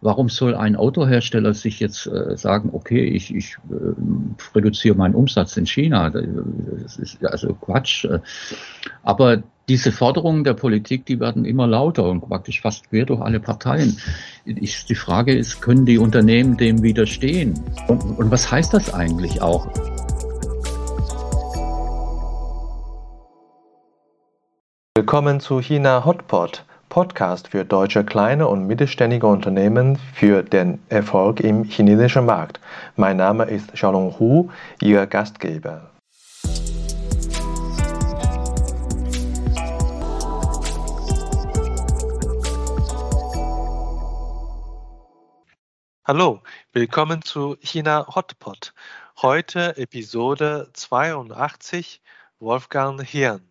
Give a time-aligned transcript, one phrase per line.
[0.00, 5.56] warum soll ein Autohersteller sich jetzt äh, sagen, okay, ich, ich äh, reduziere meinen Umsatz
[5.56, 6.10] in China?
[6.10, 8.06] Das ist also Quatsch.
[9.02, 13.40] Aber diese Forderungen der Politik, die werden immer lauter und praktisch fast quer durch alle
[13.40, 13.98] Parteien.
[14.44, 17.54] Ich, die Frage ist, können die Unternehmen dem widerstehen?
[17.86, 19.68] Und, und was heißt das eigentlich auch?
[24.96, 31.62] Willkommen zu China Hotpot, Podcast für deutsche kleine und mittelständige Unternehmen für den Erfolg im
[31.62, 32.60] chinesischen Markt.
[32.96, 34.50] Mein Name ist Xiaolong Hu,
[34.82, 35.88] Ihr Gastgeber.
[46.04, 48.74] Hallo, willkommen zu China Hotpot.
[49.22, 52.02] Heute Episode 82
[52.40, 53.46] Wolfgang Hirn.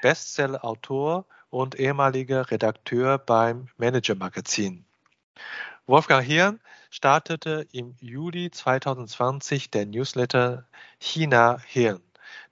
[0.00, 4.84] Bestseller-Autor und ehemaliger Redakteur beim Manager-Magazin.
[5.86, 10.66] Wolfgang Hirn startete im Juli 2020 den Newsletter
[10.98, 12.02] China Hirn.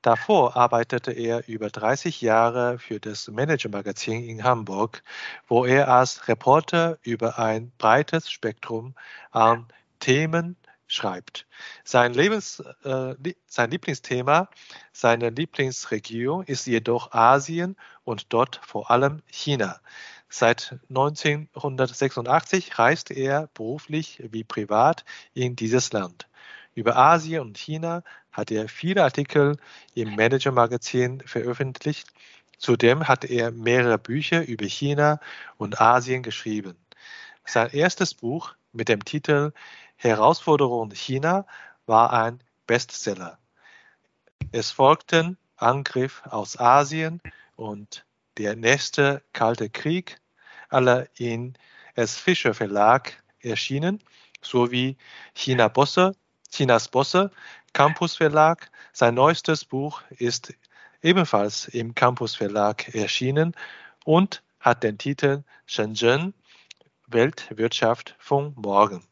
[0.02, 5.02] Davor arbeitete er über 30 Jahre für das Manager-Magazin in Hamburg,
[5.48, 8.94] wo er als Reporter über ein breites Spektrum
[9.32, 9.66] an
[9.98, 10.56] Themen
[10.86, 11.46] schreibt.
[11.84, 13.14] Sein, Lebens, äh,
[13.46, 14.48] sein Lieblingsthema,
[14.92, 19.80] seine Lieblingsregion ist jedoch Asien und dort vor allem China.
[20.28, 26.28] Seit 1986 reist er beruflich wie privat in dieses Land.
[26.74, 29.56] Über Asien und China hat er viele Artikel
[29.94, 32.08] im Manager Magazin veröffentlicht.
[32.58, 35.20] Zudem hat er mehrere Bücher über China
[35.56, 36.76] und Asien geschrieben.
[37.44, 39.52] Sein erstes Buch mit dem Titel
[39.96, 41.46] Herausforderung China
[41.86, 43.38] war ein Bestseller.
[44.52, 47.20] Es folgten Angriff aus Asien
[47.56, 48.04] und
[48.36, 50.20] der nächste Kalte Krieg,
[50.68, 51.54] alle in
[51.94, 52.16] S.
[52.16, 54.02] Fischer Verlag erschienen,
[54.42, 54.96] sowie
[55.34, 56.14] China Bosse,
[56.50, 57.30] Chinas Bosse,
[57.72, 58.70] Campus Verlag.
[58.92, 60.54] Sein neuestes Buch ist
[61.02, 63.54] ebenfalls im Campus Verlag erschienen
[64.04, 66.34] und hat den Titel Shenzhen
[67.06, 69.02] Weltwirtschaft von morgen.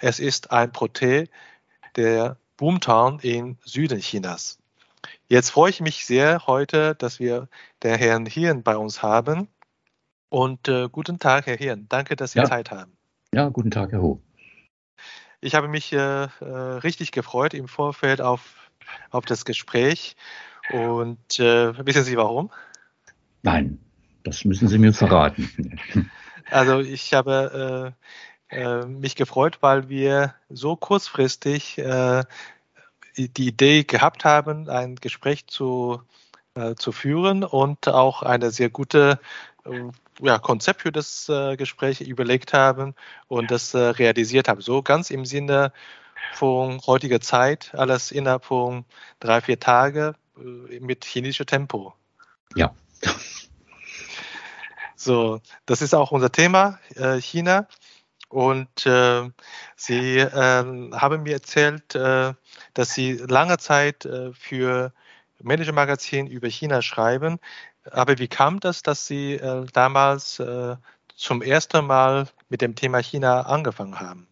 [0.00, 1.28] Es ist ein Proté
[1.96, 4.58] der Boomtown im Süden Chinas.
[5.28, 7.48] Jetzt freue ich mich sehr heute, dass wir
[7.82, 9.48] den Herrn Hirn bei uns haben.
[10.28, 11.86] Und äh, guten Tag, Herr Hirn.
[11.88, 12.44] Danke, dass Sie ja.
[12.44, 12.92] Zeit haben.
[13.32, 14.20] Ja, guten Tag, Herr Ho.
[15.40, 18.70] Ich habe mich äh, äh, richtig gefreut im Vorfeld auf,
[19.10, 20.16] auf das Gespräch.
[20.70, 22.50] Und äh, wissen Sie warum?
[23.42, 23.78] Nein,
[24.24, 25.78] das müssen Sie mir verraten.
[26.50, 27.94] Also ich habe
[28.50, 32.24] äh, äh, mich gefreut, weil wir so kurzfristig äh,
[33.16, 36.02] die Idee gehabt haben, ein Gespräch zu,
[36.54, 39.20] äh, zu führen und auch eine sehr gute
[39.64, 39.82] äh,
[40.20, 42.94] ja, Konzept für das äh, Gespräch überlegt haben
[43.28, 44.60] und das realisiert haben.
[44.60, 45.72] So ganz im Sinne
[46.34, 48.84] von heutiger Zeit, alles innerhalb von
[49.20, 51.94] drei, vier Tagen mit chinesischer Tempo.
[52.54, 52.74] Ja.
[55.02, 56.78] So, das ist auch unser Thema,
[57.20, 57.66] China.
[58.28, 59.28] Und äh,
[59.74, 60.28] Sie äh,
[60.92, 62.32] haben mir erzählt, äh,
[62.74, 64.92] dass Sie lange Zeit äh, für
[65.42, 67.40] Manager Magazin über China schreiben.
[67.90, 70.76] Aber wie kam das, dass Sie äh, damals äh,
[71.16, 74.28] zum ersten Mal mit dem Thema China angefangen haben?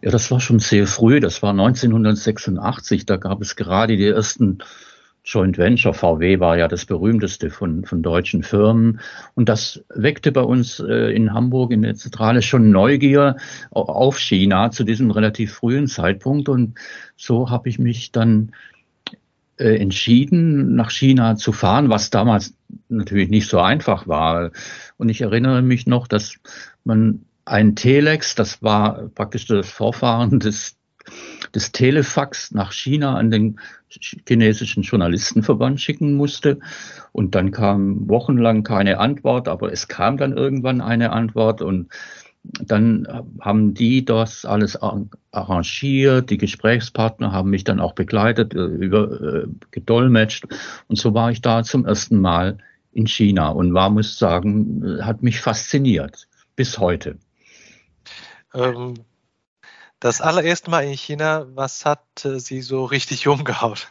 [0.00, 1.20] Ja, das war schon sehr früh.
[1.20, 3.04] Das war 1986.
[3.04, 4.62] Da gab es gerade die ersten
[5.26, 9.00] Joint Venture, VW war ja das berühmteste von, von deutschen Firmen.
[9.34, 13.36] Und das weckte bei uns äh, in Hamburg in der Zentrale schon Neugier
[13.70, 16.48] auf China zu diesem relativ frühen Zeitpunkt.
[16.48, 16.78] Und
[17.16, 18.52] so habe ich mich dann
[19.58, 22.54] äh, entschieden, nach China zu fahren, was damals
[22.88, 24.52] natürlich nicht so einfach war.
[24.96, 26.36] Und ich erinnere mich noch, dass
[26.84, 30.75] man ein Telex, das war praktisch das Vorfahren des
[31.54, 36.58] des Telefax nach China an den chinesischen Journalistenverband schicken musste.
[37.12, 41.88] Und dann kam wochenlang keine Antwort, aber es kam dann irgendwann eine Antwort und
[42.60, 43.08] dann
[43.40, 44.78] haben die das alles
[45.32, 50.46] arrangiert, die Gesprächspartner haben mich dann auch begleitet, äh, über, äh, gedolmetscht
[50.86, 52.58] und so war ich da zum ersten Mal
[52.92, 57.18] in China und war, muss sagen, hat mich fasziniert bis heute.
[58.54, 58.94] Ähm,
[60.06, 63.90] das allererste Mal in China, was hat äh, Sie so richtig umgehaut?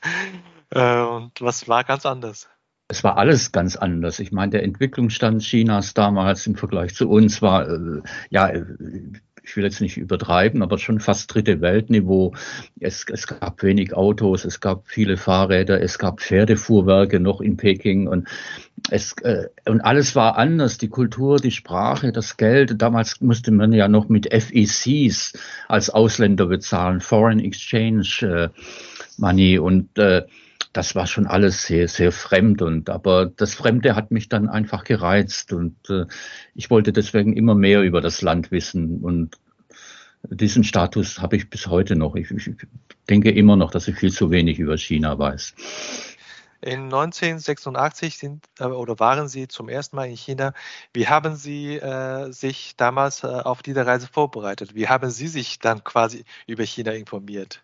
[0.71, 2.47] Äh, und was war ganz anders?
[2.87, 4.19] Es war alles ganz anders.
[4.19, 8.51] Ich meine, der Entwicklungsstand Chinas damals im Vergleich zu uns war, äh, ja,
[9.45, 12.33] ich will jetzt nicht übertreiben, aber schon fast dritte Weltniveau.
[12.79, 18.07] Es, es gab wenig Autos, es gab viele Fahrräder, es gab Pferdefuhrwerke noch in Peking
[18.07, 18.27] und
[18.89, 20.77] es, äh, und alles war anders.
[20.79, 22.81] Die Kultur, die Sprache, das Geld.
[22.81, 25.33] Damals musste man ja noch mit FECs
[25.67, 28.49] als Ausländer bezahlen, Foreign Exchange äh,
[29.17, 30.23] Money und äh,
[30.75, 34.83] das war schon alles sehr, sehr fremd und aber das Fremde hat mich dann einfach
[34.83, 36.05] gereizt und äh,
[36.53, 39.37] ich wollte deswegen immer mehr über das Land wissen und
[40.29, 42.15] diesen Status habe ich bis heute noch.
[42.15, 42.49] Ich, ich
[43.07, 45.53] denke immer noch, dass ich viel zu wenig über China weiß.
[46.61, 50.53] In 1986 sind äh, oder waren Sie zum ersten Mal in China.
[50.93, 54.73] Wie haben Sie äh, sich damals äh, auf diese Reise vorbereitet?
[54.73, 57.63] Wie haben Sie sich dann quasi über China informiert?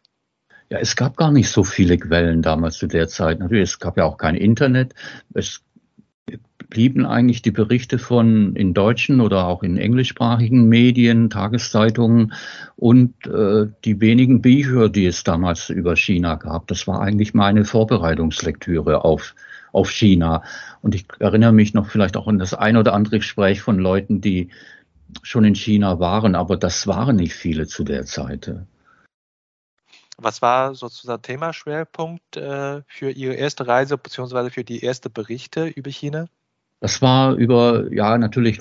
[0.72, 3.40] Ja, es gab gar nicht so viele Quellen damals zu der Zeit.
[3.40, 4.96] Natürlich, es gab ja auch kein Internet.
[5.34, 5.62] Es
[6.70, 12.32] blieben eigentlich die Berichte von in deutschen oder auch in englischsprachigen Medien, Tageszeitungen
[12.78, 16.68] und äh, die wenigen Bücher, die es damals über China gab.
[16.68, 19.36] Das war eigentlich meine Vorbereitungslektüre auf,
[19.74, 20.42] auf China.
[20.82, 24.22] Und ich erinnere mich noch vielleicht auch an das ein oder andere Gespräch von Leuten,
[24.22, 24.48] die
[25.22, 28.54] schon in China waren, aber das waren nicht viele zu der Zeit.
[30.22, 34.50] Was war sozusagen Themaschwerpunkt äh, für Ihre erste Reise bzw.
[34.50, 36.28] für die ersten Berichte über China?
[36.82, 38.60] Das war über, ja, natürlich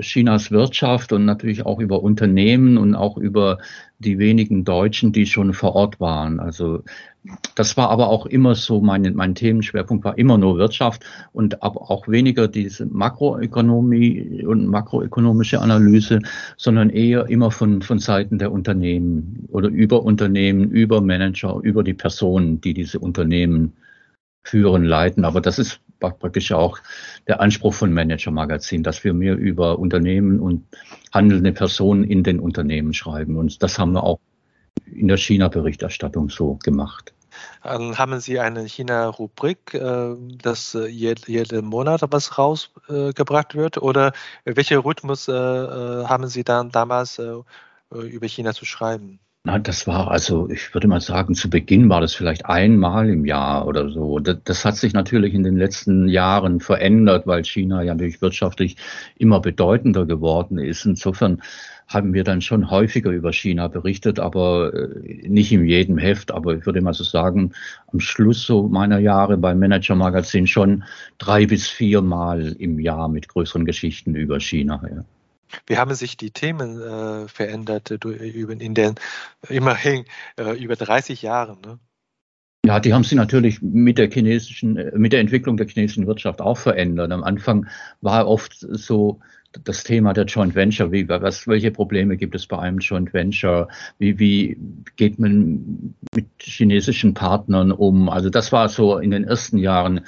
[0.00, 3.58] Chinas Wirtschaft und natürlich auch über Unternehmen und auch über
[3.98, 6.40] die wenigen Deutschen, die schon vor Ort waren.
[6.40, 6.82] Also
[7.54, 11.90] das war aber auch immer so, mein, mein Themenschwerpunkt war immer nur Wirtschaft und aber
[11.90, 16.20] auch weniger diese Makroökonomie und makroökonomische Analyse,
[16.56, 21.94] sondern eher immer von, von Seiten der Unternehmen oder über Unternehmen, über Manager, über die
[21.94, 23.74] Personen, die diese Unternehmen
[24.42, 25.24] führen, leiten.
[25.24, 26.80] Aber das ist praktisch auch
[27.28, 30.64] der Anspruch von Manager Magazin, dass wir mehr über Unternehmen und
[31.12, 33.36] handelnde Personen in den Unternehmen schreiben.
[33.36, 34.18] Und das haben wir auch
[34.86, 37.12] in der China-Berichterstattung so gemacht.
[37.62, 43.78] Dann haben Sie eine China-Rubrik, äh, dass äh, jeden Monat was rausgebracht wird?
[43.78, 44.12] Oder
[44.44, 47.20] welchen Rhythmus äh, haben Sie dann damals
[47.90, 49.18] über China zu schreiben?
[49.44, 53.24] Na, das war also, ich würde mal sagen, zu Beginn war das vielleicht einmal im
[53.24, 54.20] Jahr oder so.
[54.20, 58.76] Das, das, hat sich natürlich in den letzten Jahren verändert, weil China ja natürlich wirtschaftlich
[59.16, 60.86] immer bedeutender geworden ist.
[60.86, 61.42] Insofern
[61.88, 66.32] haben wir dann schon häufiger über China berichtet, aber äh, nicht in jedem Heft.
[66.32, 67.52] Aber ich würde mal so sagen,
[67.92, 70.84] am Schluss so meiner Jahre beim Manager Magazin schon
[71.18, 74.82] drei bis vier Mal im Jahr mit größeren Geschichten über China.
[74.88, 75.04] Ja.
[75.66, 78.94] Wie haben sich die Themen äh, verändert äh, in den
[79.48, 80.04] immerhin
[80.38, 81.58] äh, über 30 Jahren?
[81.64, 81.78] Ne?
[82.64, 86.40] Ja, die haben sich natürlich mit der chinesischen, äh, mit der Entwicklung der chinesischen Wirtschaft
[86.40, 87.10] auch verändert.
[87.12, 87.66] Am Anfang
[88.00, 89.20] war oft so
[89.64, 93.68] das Thema der Joint Venture, wie, was, welche Probleme gibt es bei einem Joint Venture,
[93.98, 94.56] wie, wie
[94.96, 98.08] geht man mit chinesischen Partnern um?
[98.08, 100.02] Also das war so in den ersten Jahren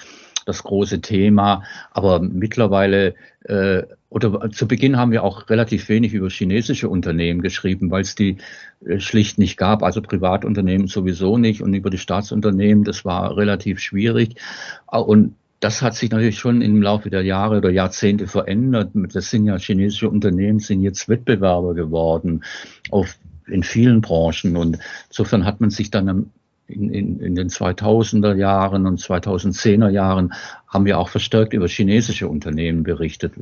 [0.46, 1.64] das große Thema.
[1.90, 3.14] Aber mittlerweile
[3.44, 8.14] äh, oder zu Beginn haben wir auch relativ wenig über chinesische Unternehmen geschrieben, weil es
[8.14, 8.38] die
[8.86, 9.82] äh, schlicht nicht gab.
[9.82, 14.36] Also Privatunternehmen sowieso nicht und über die Staatsunternehmen, das war relativ schwierig.
[14.86, 18.90] Und das hat sich natürlich schon im Laufe der Jahre oder Jahrzehnte verändert.
[19.14, 22.44] Das sind ja chinesische Unternehmen, sind jetzt Wettbewerber geworden
[22.90, 23.16] auf,
[23.46, 24.58] in vielen Branchen.
[24.58, 24.78] Und
[25.08, 26.30] insofern hat man sich dann
[26.66, 30.34] in, in, in den 2000er Jahren und 2010er Jahren
[30.68, 33.32] haben wir auch verstärkt über chinesische Unternehmen berichtet.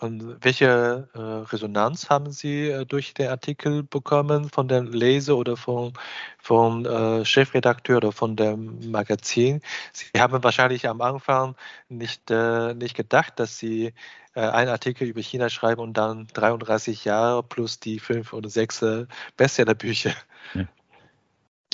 [0.00, 5.56] Und welche äh, Resonanz haben Sie äh, durch den Artikel bekommen von den Leser oder
[5.56, 5.92] von,
[6.38, 9.60] vom äh, Chefredakteur oder von dem Magazin?
[9.92, 11.56] Sie haben wahrscheinlich am Anfang
[11.88, 13.92] nicht, äh, nicht gedacht, dass Sie
[14.34, 18.82] äh, einen Artikel über China schreiben und dann 33 Jahre plus die fünf oder sechs
[18.82, 20.12] äh, Bestsellerbücher.
[20.54, 20.64] Ja.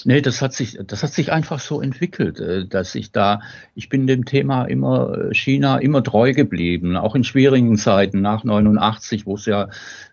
[0.04, 3.40] Nee, das hat sich, das hat sich einfach so entwickelt, äh, dass ich da,
[3.74, 8.42] ich bin dem Thema immer äh, China immer treu geblieben, auch in schwierigen Zeiten nach
[8.42, 9.68] 89, wo es ja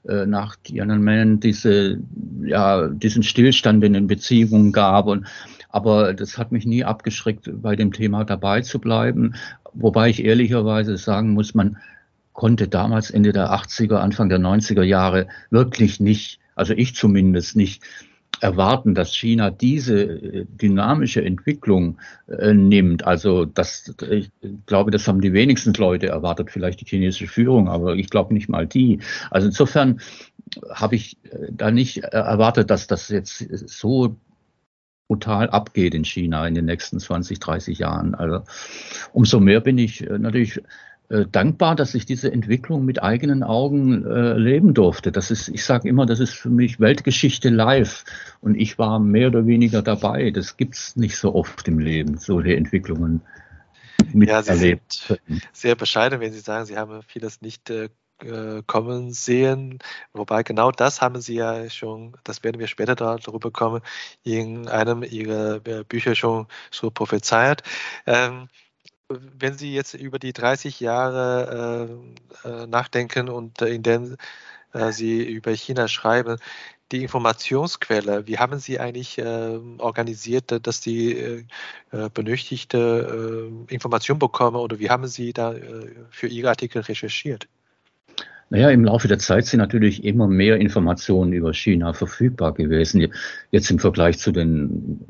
[0.08, 2.00] äh, nach Tiananmen diese,
[2.44, 5.26] ja, diesen Stillstand in den Beziehungen gab und
[5.70, 9.36] aber das hat mich nie abgeschreckt, bei dem Thema dabei zu bleiben.
[9.74, 11.78] Wobei ich ehrlicherweise sagen muss, man
[12.34, 17.84] konnte damals Ende der 80er, Anfang der 90er Jahre wirklich nicht, also ich zumindest nicht,
[18.42, 23.06] erwarten, dass China diese äh, dynamische Entwicklung äh, nimmt.
[23.06, 24.32] Also das, ich
[24.66, 28.50] glaube, das haben die wenigsten Leute erwartet, vielleicht die chinesische Führung, aber ich glaube nicht
[28.50, 29.00] mal die.
[29.30, 30.02] Also insofern
[30.72, 34.16] habe ich äh, da nicht erwartet, dass das jetzt so
[35.08, 38.14] brutal abgeht in China in den nächsten 20, 30 Jahren.
[38.14, 38.44] Also
[39.12, 40.62] umso mehr bin ich natürlich äh,
[41.10, 45.12] dankbar, dass ich diese Entwicklung mit eigenen Augen äh, leben durfte.
[45.12, 48.06] Das ist, ich sage immer, das ist für mich Weltgeschichte live.
[48.42, 50.30] Und ich war mehr oder weniger dabei.
[50.30, 53.22] Das gibt es nicht so oft im Leben, solche Entwicklungen
[54.14, 55.10] miterlebt.
[55.10, 57.90] Ja, Sie sind sehr bescheiden, wenn Sie sagen, Sie haben vieles nicht äh,
[58.22, 59.80] äh, kommen sehen.
[60.14, 63.82] Wobei genau das haben Sie ja schon, das werden wir später darüber kommen,
[64.24, 67.64] in einem Ihrer äh, Bücher schon so prophezeit.
[68.06, 68.50] Ähm,
[69.10, 72.00] wenn Sie jetzt über die 30 Jahre
[72.44, 74.18] äh, äh, nachdenken und in denen
[74.74, 76.38] äh, Sie über China schreiben,
[76.92, 81.46] die Informationsquelle, wie haben Sie eigentlich äh, organisiert, dass die äh,
[82.14, 85.54] benötigte Information bekommen oder wie haben Sie da
[86.10, 87.48] für Ihre Artikel recherchiert?
[88.52, 93.08] Naja, im Laufe der Zeit sind natürlich immer mehr Informationen über China verfügbar gewesen.
[93.52, 95.02] Jetzt im Vergleich zu den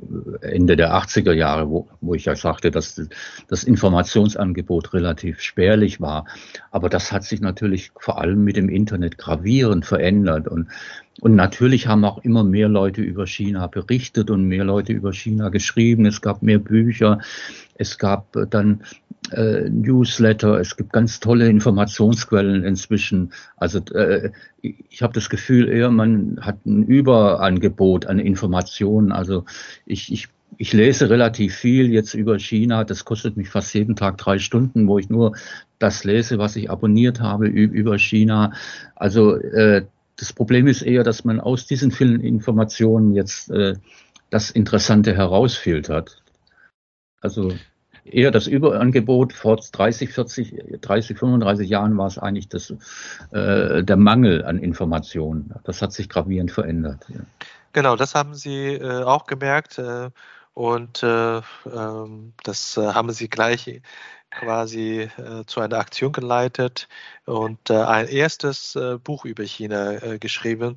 [0.42, 3.02] äh, Ende der 80er Jahre, wo, wo ich ja sagte, dass
[3.48, 6.26] das Informationsangebot relativ spärlich war.
[6.72, 10.50] Aber das hat sich natürlich vor allem mit dem Internet gravierend verändert.
[10.50, 10.68] Und,
[11.22, 15.48] und natürlich haben auch immer mehr Leute über China berichtet und mehr Leute über China
[15.48, 16.06] geschrieben.
[16.06, 17.20] Es gab mehr Bücher.
[17.76, 18.82] Es gab dann
[19.32, 23.32] äh, Newsletter, es gibt ganz tolle Informationsquellen inzwischen.
[23.58, 24.32] Also äh,
[24.62, 29.12] ich habe das Gefühl eher, man hat ein Überangebot an Informationen.
[29.12, 29.46] Also
[29.86, 32.84] ich, ich, ich lese relativ viel jetzt über China.
[32.84, 35.36] Das kostet mich fast jeden Tag drei Stunden, wo ich nur
[35.78, 38.54] das lese, was ich abonniert habe über China.
[38.96, 39.86] Also äh,
[40.18, 43.76] das Problem ist eher, dass man aus diesen vielen Informationen jetzt äh,
[44.30, 46.22] das Interessante herausfiltert.
[47.22, 47.54] Also
[48.06, 49.34] eher das Überangebot.
[49.34, 52.72] Vor 30, 40, 30, 35 Jahren war es eigentlich das,
[53.32, 55.54] äh, der Mangel an Informationen.
[55.64, 57.06] Das hat sich gravierend verändert.
[57.10, 57.22] Ja.
[57.74, 60.10] Genau, das haben Sie äh, auch gemerkt äh,
[60.54, 63.82] und äh, ähm, das äh, haben Sie gleich
[64.32, 66.88] quasi äh, zu einer Aktion geleitet
[67.26, 70.76] und ein erstes Buch über China geschrieben.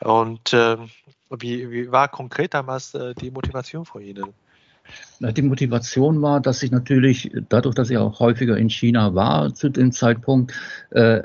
[0.00, 0.88] Und ähm,
[1.30, 4.32] wie, wie war konkret damals die Motivation von Ihnen?
[5.20, 9.68] Die Motivation war, dass ich natürlich, dadurch, dass ich auch häufiger in China war zu
[9.68, 10.52] dem Zeitpunkt
[10.90, 11.22] äh,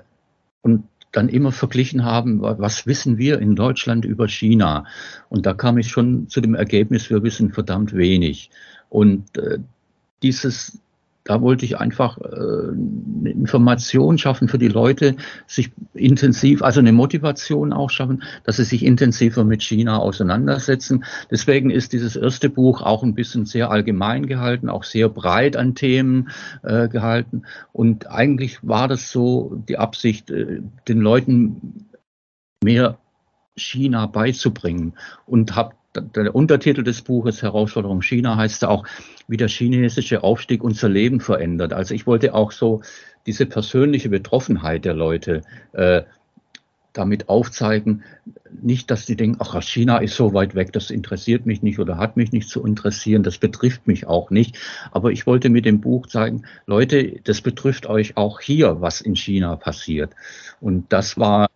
[0.62, 4.86] und dann immer verglichen haben, was wissen wir in Deutschland über China?
[5.30, 8.51] Und da kam ich schon zu dem Ergebnis, wir wissen verdammt wenig.
[8.89, 9.58] Und äh,
[10.22, 10.80] dieses
[11.24, 15.16] da wollte ich einfach äh, eine Information schaffen für die Leute,
[15.48, 21.04] sich intensiv, also eine Motivation auch schaffen, dass sie sich intensiver mit China auseinandersetzen.
[21.30, 25.76] Deswegen ist dieses erste Buch auch ein bisschen sehr allgemein gehalten, auch sehr breit an
[25.76, 26.30] Themen
[26.64, 27.44] äh, gehalten.
[27.74, 31.86] Und eigentlich war das so die Absicht, äh, den Leuten
[32.64, 32.98] mehr
[33.56, 34.94] China beizubringen
[35.26, 38.86] und habe der Untertitel des Buches Herausforderung China heißt auch,
[39.27, 41.74] wie der chinesische Aufstieg unser Leben verändert.
[41.74, 42.81] Also ich wollte auch so
[43.25, 45.41] diese persönliche Betroffenheit der Leute
[45.74, 46.03] äh,
[46.93, 48.03] damit aufzeigen,
[48.62, 51.98] nicht, dass die denken, ach, China ist so weit weg, das interessiert mich nicht oder
[51.98, 54.58] hat mich nicht zu interessieren, das betrifft mich auch nicht.
[54.91, 59.15] Aber ich wollte mit dem Buch zeigen, Leute, das betrifft euch auch hier, was in
[59.15, 60.13] China passiert.
[60.60, 61.50] Und das war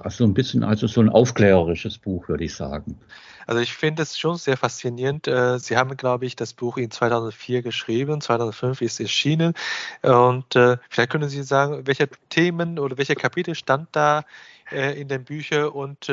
[0.00, 2.98] also ein bisschen also so ein aufklärerisches Buch, würde ich sagen.
[3.46, 5.28] Also ich finde es schon sehr faszinierend.
[5.28, 9.54] Äh, Sie haben, glaube ich, das Buch in 2004 geschrieben, 2005 ist es erschienen.
[10.02, 14.24] Und äh, vielleicht können Sie sagen, welche Themen oder welche Kapitel stand da
[14.70, 16.10] äh, in den Büchern und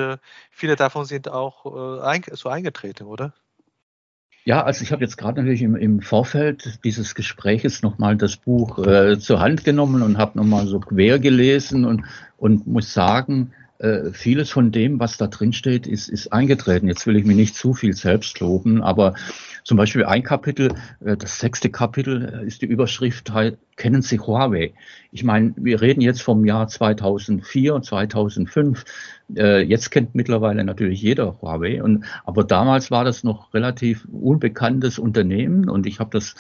[0.49, 1.65] viele davon sind auch
[2.33, 3.33] so eingetreten, oder?
[4.43, 8.79] Ja, also ich habe jetzt gerade natürlich im, im, Vorfeld dieses Gespräches nochmal das Buch
[8.79, 12.05] äh, zur Hand genommen und habe nochmal so quer gelesen und,
[12.37, 16.87] und muss sagen, äh, vieles von dem, was da drin steht, ist, ist eingetreten.
[16.87, 19.15] Jetzt will ich mich nicht zu viel selbst loben, aber
[19.63, 24.19] zum Beispiel ein Kapitel, äh, das sechste Kapitel äh, ist die Überschrift, halt, kennen Sie
[24.19, 24.73] Huawei?
[25.11, 28.85] Ich meine, wir reden jetzt vom Jahr 2004, 2005.
[29.29, 35.69] Jetzt kennt mittlerweile natürlich jeder Huawei, und, aber damals war das noch relativ unbekanntes Unternehmen
[35.69, 36.35] und ich habe das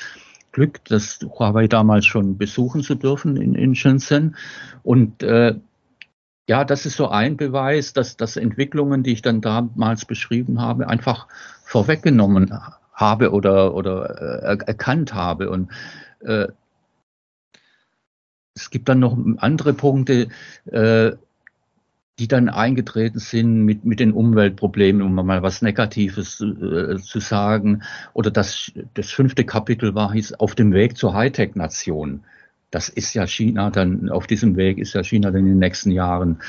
[0.51, 4.35] Glück, das Huawei damals schon besuchen zu dürfen in, in Shenzhen.
[4.83, 5.55] Und äh,
[6.51, 10.89] ja, das ist so ein Beweis, dass, dass Entwicklungen, die ich dann damals beschrieben habe,
[10.89, 11.29] einfach
[11.63, 12.51] vorweggenommen
[12.91, 15.49] habe oder, oder äh, erkannt habe.
[15.49, 15.71] Und
[16.19, 16.47] äh,
[18.53, 20.27] es gibt dann noch andere Punkte,
[20.65, 21.13] äh,
[22.19, 27.83] die dann eingetreten sind mit, mit den Umweltproblemen, um mal was Negatives äh, zu sagen.
[28.11, 32.25] Oder das, das fünfte Kapitel war, hieß auf dem Weg zur Hightech-Nation
[32.71, 35.91] das ist ja China dann, auf diesem Weg ist ja China dann in den nächsten
[35.91, 36.41] Jahren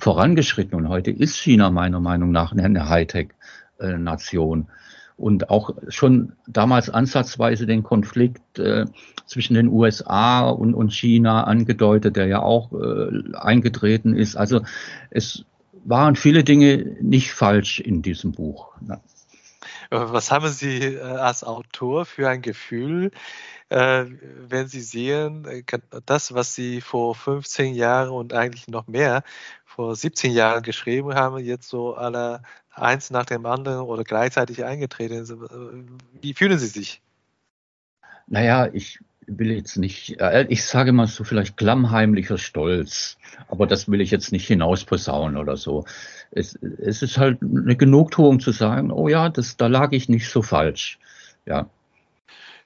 [0.00, 0.74] vorangeschritten.
[0.74, 4.68] Und heute ist China meiner Meinung nach eine Hightech-Nation.
[5.16, 8.86] und auch schon damals ansatzweise den Konflikt äh,
[9.26, 14.36] zwischen den USA und, und China angedeutet, der ja auch äh, eingetreten ist.
[14.36, 14.62] Also
[15.10, 15.44] es
[15.84, 18.72] waren viele Dinge nicht falsch in diesem Buch.
[19.90, 23.10] Was haben Sie äh, als Autor für ein Gefühl,
[23.68, 24.04] äh,
[24.48, 25.62] wenn Sie sehen, äh,
[26.06, 29.22] das, was Sie vor 15 Jahren und eigentlich noch mehr
[29.64, 35.24] vor 17 Jahren geschrieben haben, jetzt so alle eins nach dem anderen oder gleichzeitig eingetreten
[35.24, 35.42] sind?
[36.20, 37.02] Wie fühlen Sie sich?
[38.26, 43.16] Naja, ich will jetzt nicht, äh, ich sage mal so vielleicht klammheimlicher Stolz,
[43.48, 45.84] aber das will ich jetzt nicht hinausposaunen oder so.
[46.30, 50.28] Es, es ist halt eine Genugtuung zu sagen, oh ja, das, da lag ich nicht
[50.28, 50.98] so falsch.
[51.46, 51.68] Ja,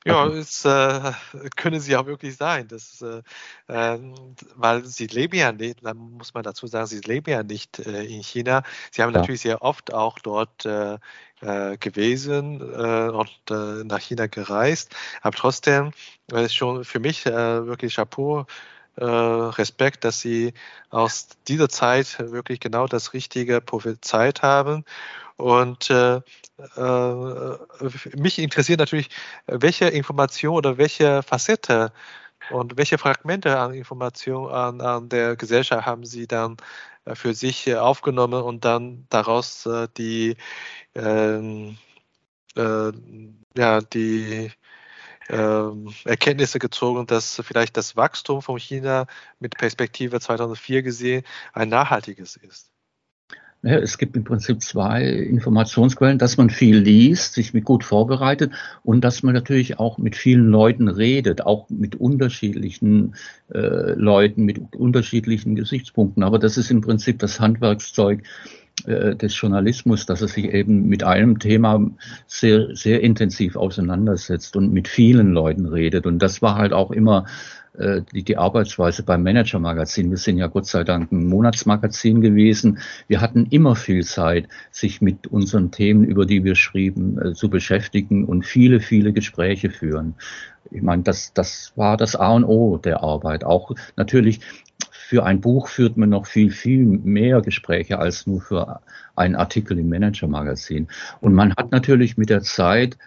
[0.08, 1.12] ja, es äh,
[1.56, 2.66] können sie auch wirklich sein.
[2.68, 3.22] Das, äh,
[3.68, 4.14] ähm,
[4.56, 8.04] weil sie leben ja nicht, da muss man dazu sagen, sie leben ja nicht äh,
[8.04, 8.62] in China.
[8.90, 9.20] Sie haben ja.
[9.20, 10.98] natürlich sehr oft auch dort äh,
[11.40, 13.30] äh, gewesen äh, und
[13.86, 14.94] nach China gereist.
[15.22, 15.92] Aber trotzdem
[16.32, 18.46] ist schon für mich wirklich Chapeau.
[19.04, 20.52] Respekt, dass Sie
[20.90, 24.84] aus dieser Zeit wirklich genau das Richtige prophezeit haben.
[25.36, 26.20] Und äh,
[26.76, 27.58] äh,
[28.16, 29.08] mich interessiert natürlich,
[29.46, 31.92] welche Information oder welche Facette
[32.50, 36.56] und welche Fragmente an Information an, an der Gesellschaft haben Sie dann
[37.04, 40.36] äh, für sich aufgenommen und dann daraus äh, die,
[40.94, 41.78] ähm,
[42.56, 42.92] äh,
[43.56, 44.50] ja, die
[45.28, 49.06] ähm, Erkenntnisse gezogen, dass vielleicht das Wachstum von China
[49.40, 52.70] mit Perspektive 2004 gesehen ein nachhaltiges ist.
[53.60, 58.52] Es gibt im Prinzip zwei Informationsquellen, dass man viel liest, sich mit gut vorbereitet
[58.84, 63.16] und dass man natürlich auch mit vielen Leuten redet, auch mit unterschiedlichen
[63.52, 66.22] äh, Leuten, mit unterschiedlichen Gesichtspunkten.
[66.22, 68.22] Aber das ist im Prinzip das Handwerkszeug
[68.86, 71.80] äh, des Journalismus, dass er sich eben mit einem Thema
[72.26, 76.06] sehr, sehr intensiv auseinandersetzt und mit vielen Leuten redet.
[76.06, 77.24] Und das war halt auch immer
[77.78, 80.10] äh, die, Arbeitsweise beim Manager-Magazin.
[80.10, 82.78] Wir sind ja Gott sei Dank ein Monatsmagazin gewesen.
[83.06, 87.48] Wir hatten immer viel Zeit, sich mit unseren Themen, über die wir schrieben, äh, zu
[87.48, 90.14] beschäftigen und viele, viele Gespräche führen.
[90.70, 93.44] Ich meine, das, das war das A und O der Arbeit.
[93.44, 94.40] Auch natürlich
[95.08, 98.82] für ein Buch führt man noch viel, viel mehr Gespräche als nur für
[99.16, 100.86] einen Artikel im Manager-Magazin.
[101.22, 102.98] Und man hat natürlich mit der Zeit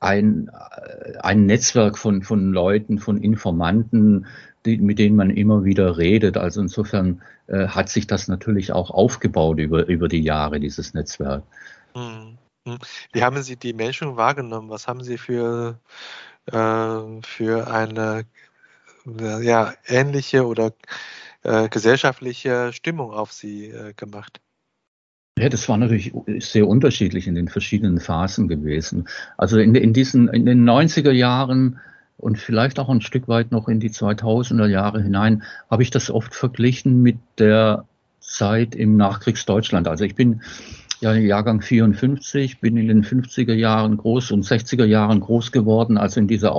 [0.00, 4.24] ein, äh, ein Netzwerk von, von Leuten, von Informanten,
[4.64, 6.38] die, mit denen man immer wieder redet.
[6.38, 11.42] Also insofern äh, hat sich das natürlich auch aufgebaut über, über die Jahre, dieses Netzwerk.
[11.92, 12.78] Hm, hm.
[13.12, 14.70] Wie haben Sie die Menschen wahrgenommen?
[14.70, 15.78] Was haben Sie für,
[16.46, 18.24] äh, für eine
[19.42, 20.72] ja, ähnliche oder
[21.42, 24.40] äh, gesellschaftliche Stimmung auf Sie äh, gemacht?
[25.38, 29.06] Ja, das war natürlich sehr unterschiedlich in den verschiedenen Phasen gewesen.
[29.36, 31.78] Also in, in diesen, in den 90er Jahren
[32.16, 36.10] und vielleicht auch ein Stück weit noch in die 2000er Jahre hinein habe ich das
[36.10, 37.84] oft verglichen mit der
[38.20, 39.88] Zeit im Nachkriegsdeutschland.
[39.88, 40.40] Also ich bin
[41.00, 46.20] ja Jahrgang 54, bin in den 50er Jahren groß und 60er Jahren groß geworden, also
[46.20, 46.54] in dieser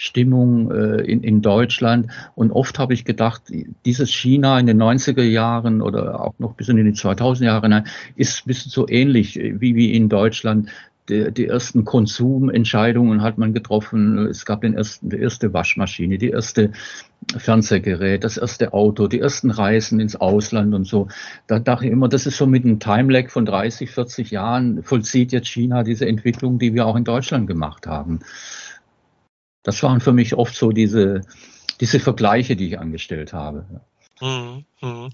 [0.00, 2.06] Aufbruchstimmung äh, in, in Deutschland.
[2.34, 3.42] Und oft habe ich gedacht,
[3.84, 7.84] dieses China in den 90er Jahren oder auch noch bis in die 2000er Jahre hinein
[8.16, 10.70] ist ein bisschen so ähnlich wie, wie in Deutschland
[11.08, 14.28] die ersten Konsumentscheidungen hat man getroffen.
[14.28, 16.70] Es gab den ersten, die erste Waschmaschine, die erste
[17.36, 21.08] Fernsehgerät, das erste Auto, die ersten Reisen ins Ausland und so.
[21.48, 25.32] Da dachte ich immer, das ist so mit einem Timelag von 30, 40 Jahren vollzieht
[25.32, 28.20] jetzt China diese Entwicklung, die wir auch in Deutschland gemacht haben.
[29.62, 31.22] Das waren für mich oft so diese,
[31.80, 33.66] diese Vergleiche, die ich angestellt habe.
[34.20, 35.10] Mhm, mhm.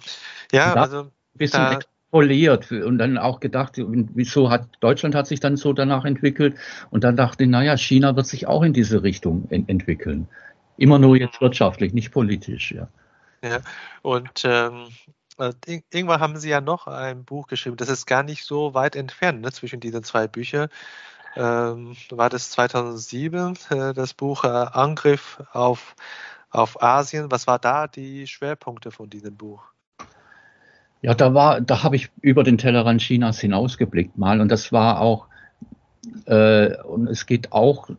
[0.53, 5.41] Ja, also ein bisschen da, extrapoliert und dann auch gedacht, wieso hat Deutschland hat sich
[5.41, 6.57] dann so danach entwickelt
[6.91, 10.29] und dann dachte ich, naja, China wird sich auch in diese Richtung ent entwickeln.
[10.77, 12.89] Immer nur jetzt wirtschaftlich, nicht politisch, ja.
[13.43, 13.61] Ja,
[14.03, 14.89] und ähm,
[15.39, 15.53] äh,
[15.93, 19.43] irgendwann haben Sie ja noch ein Buch geschrieben, das ist gar nicht so weit entfernt
[19.43, 20.69] ne, zwischen diesen zwei Büchern.
[21.37, 25.95] Ähm, war das 2007, äh, das Buch äh, Angriff auf,
[26.51, 27.31] auf Asien.
[27.31, 29.63] Was war da die Schwerpunkte von diesem Buch?
[31.03, 35.01] Ja, da war, da habe ich über den Tellerrand Chinas hinausgeblickt mal und das war
[35.01, 35.27] auch,
[36.25, 37.91] äh, und es geht auch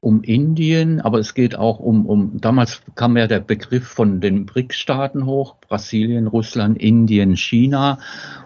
[0.00, 4.46] um Indien, aber es geht auch um, um, damals kam ja der Begriff von den
[4.46, 7.98] BRICS-Staaten hoch, Brasilien, Russland, Indien, China.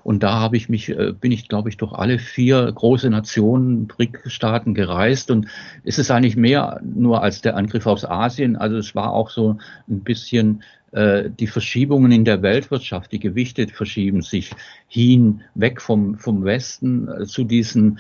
[0.05, 3.89] Und da habe ich mich, äh, bin ich, glaube ich, durch alle vier große Nationen,
[3.89, 5.31] BRICS-Staaten gereist.
[5.31, 5.49] Und
[5.85, 8.57] es ist eigentlich mehr nur als der Angriff aus Asien.
[8.57, 9.59] Also es war auch so
[9.89, 14.51] ein bisschen äh, die Verschiebungen in der Weltwirtschaft, die Gewichte verschieben sich
[14.89, 17.99] hin, weg vom, vom Westen äh, zu diesen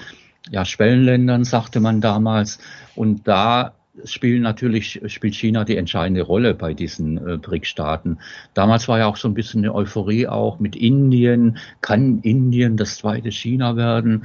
[0.51, 2.59] ja, Schwellenländern, sagte man damals.
[2.95, 3.75] Und da
[4.05, 8.19] spielen natürlich, spielt China die entscheidende Rolle bei diesen äh, BRIC-Staaten.
[8.55, 11.59] Damals war ja auch so ein bisschen eine Euphorie auch mit Indien.
[11.81, 14.25] Kann Indien das zweite China werden?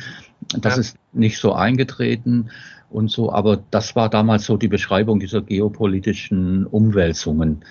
[0.58, 0.82] Das ja.
[0.82, 2.50] ist nicht so eingetreten
[2.90, 7.66] und so, aber das war damals so die Beschreibung dieser geopolitischen Umwälzungen.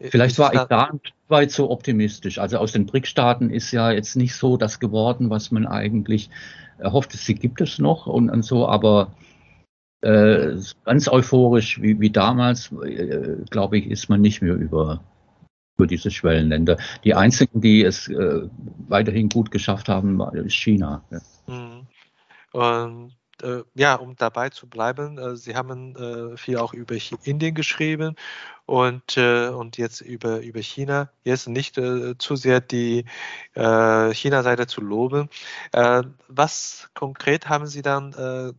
[0.00, 0.90] Vielleicht war ich da
[1.26, 2.38] weit so optimistisch.
[2.38, 6.30] Also aus den BRIC-Staaten ist ja jetzt nicht so das geworden, was man eigentlich
[6.78, 7.12] erhofft.
[7.12, 9.12] Sie gibt es noch und, und so, aber
[10.00, 15.02] äh, ganz euphorisch wie, wie damals, äh, glaube ich, ist man nicht mehr über,
[15.76, 16.78] über diese Schwellenländer.
[17.04, 18.48] Die einzigen, die es äh,
[18.88, 21.02] weiterhin gut geschafft haben, ist China.
[21.10, 21.20] Ja.
[21.46, 21.86] Mhm.
[22.52, 27.54] Und äh, ja, um dabei zu bleiben, äh, Sie haben äh, viel auch über Indien
[27.54, 28.16] geschrieben
[28.66, 31.10] und, äh, und jetzt über, über China.
[31.24, 33.06] Jetzt nicht äh, zu sehr die
[33.54, 35.28] äh, China-Seite zu loben.
[36.28, 38.54] was konkret haben Sie dann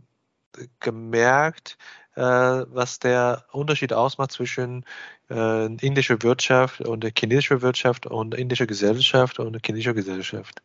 [0.80, 1.78] gemerkt,
[2.16, 4.86] was der Unterschied ausmacht zwischen
[5.30, 10.62] indischer Wirtschaft und chinesischer Wirtschaft und indischer Gesellschaft und chinesischer Gesellschaft?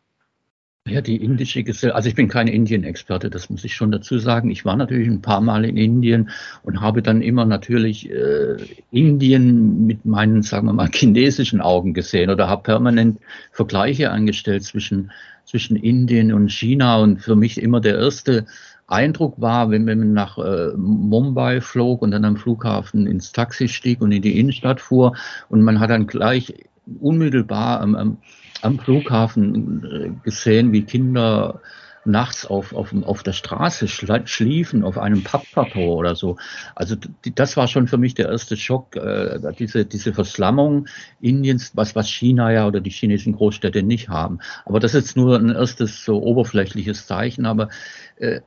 [0.87, 4.51] Ja, die indische Gesellschaft, also ich bin kein Indien-Experte, das muss ich schon dazu sagen.
[4.51, 6.29] Ich war natürlich ein paar Mal in Indien
[6.61, 8.57] und habe dann immer natürlich äh,
[8.91, 13.19] Indien mit meinen, sagen wir mal, chinesischen Augen gesehen oder habe permanent
[13.51, 15.11] Vergleiche angestellt zwischen,
[15.43, 18.45] zwischen Indien und China und für mich immer der erste
[18.85, 24.01] Eindruck war, wenn, man nach äh, Mumbai flog und dann am Flughafen ins Taxi stieg
[24.01, 25.15] und in die Innenstadt fuhr
[25.49, 26.53] und man hat dann gleich
[26.99, 28.17] unmittelbar am, am
[28.65, 31.61] am Flughafen äh, gesehen, wie Kinder
[32.07, 36.37] nachts auf, auf, auf der Straße schliefen, auf einem Pappkarton oder so.
[36.75, 36.95] Also
[37.33, 40.87] das war schon für mich der erste Schock, äh, diese, diese Verslammung
[41.19, 44.39] Indiens, was, was China ja oder die chinesischen Großstädte nicht haben.
[44.65, 47.69] Aber das ist nur ein erstes so oberflächliches Zeichen, aber
[48.17, 48.41] äh,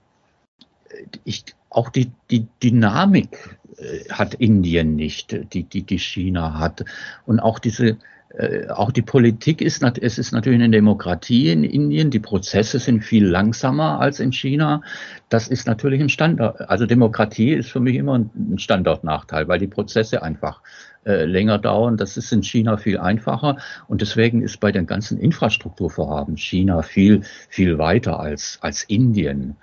[1.25, 6.85] ich, auch die, die Dynamik äh, hat Indien nicht, die, die, die China hat.
[7.27, 7.99] Und auch diese,
[8.31, 12.11] äh, auch die Politik ist, es ist natürlich eine Demokratie in Indien.
[12.11, 14.83] Die Prozesse sind viel langsamer als in China.
[15.31, 16.61] Das ist natürlich ein Standort.
[16.69, 20.61] Also Demokratie ist für mich immer ein Standortnachteil, weil die Prozesse einfach
[21.07, 21.97] äh, länger dauern.
[21.97, 23.57] Das ist in China viel einfacher.
[23.87, 29.57] Und deswegen ist bei den ganzen Infrastrukturvorhaben China viel, viel weiter als, als Indien.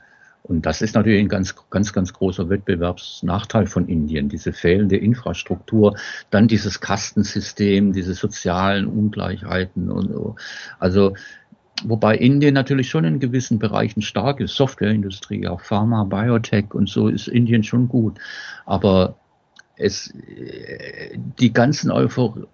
[0.48, 5.98] Und das ist natürlich ein ganz, ganz, ganz großer Wettbewerbsnachteil von Indien, diese fehlende Infrastruktur,
[6.30, 10.36] dann dieses Kastensystem, diese sozialen Ungleichheiten und so.
[10.80, 11.16] Also,
[11.84, 17.08] wobei Indien natürlich schon in gewissen Bereichen stark ist, Softwareindustrie, auch Pharma, Biotech und so
[17.08, 18.20] ist Indien schon gut.
[18.66, 19.18] Aber
[19.78, 20.14] es,
[21.40, 22.48] die ganzen Euphor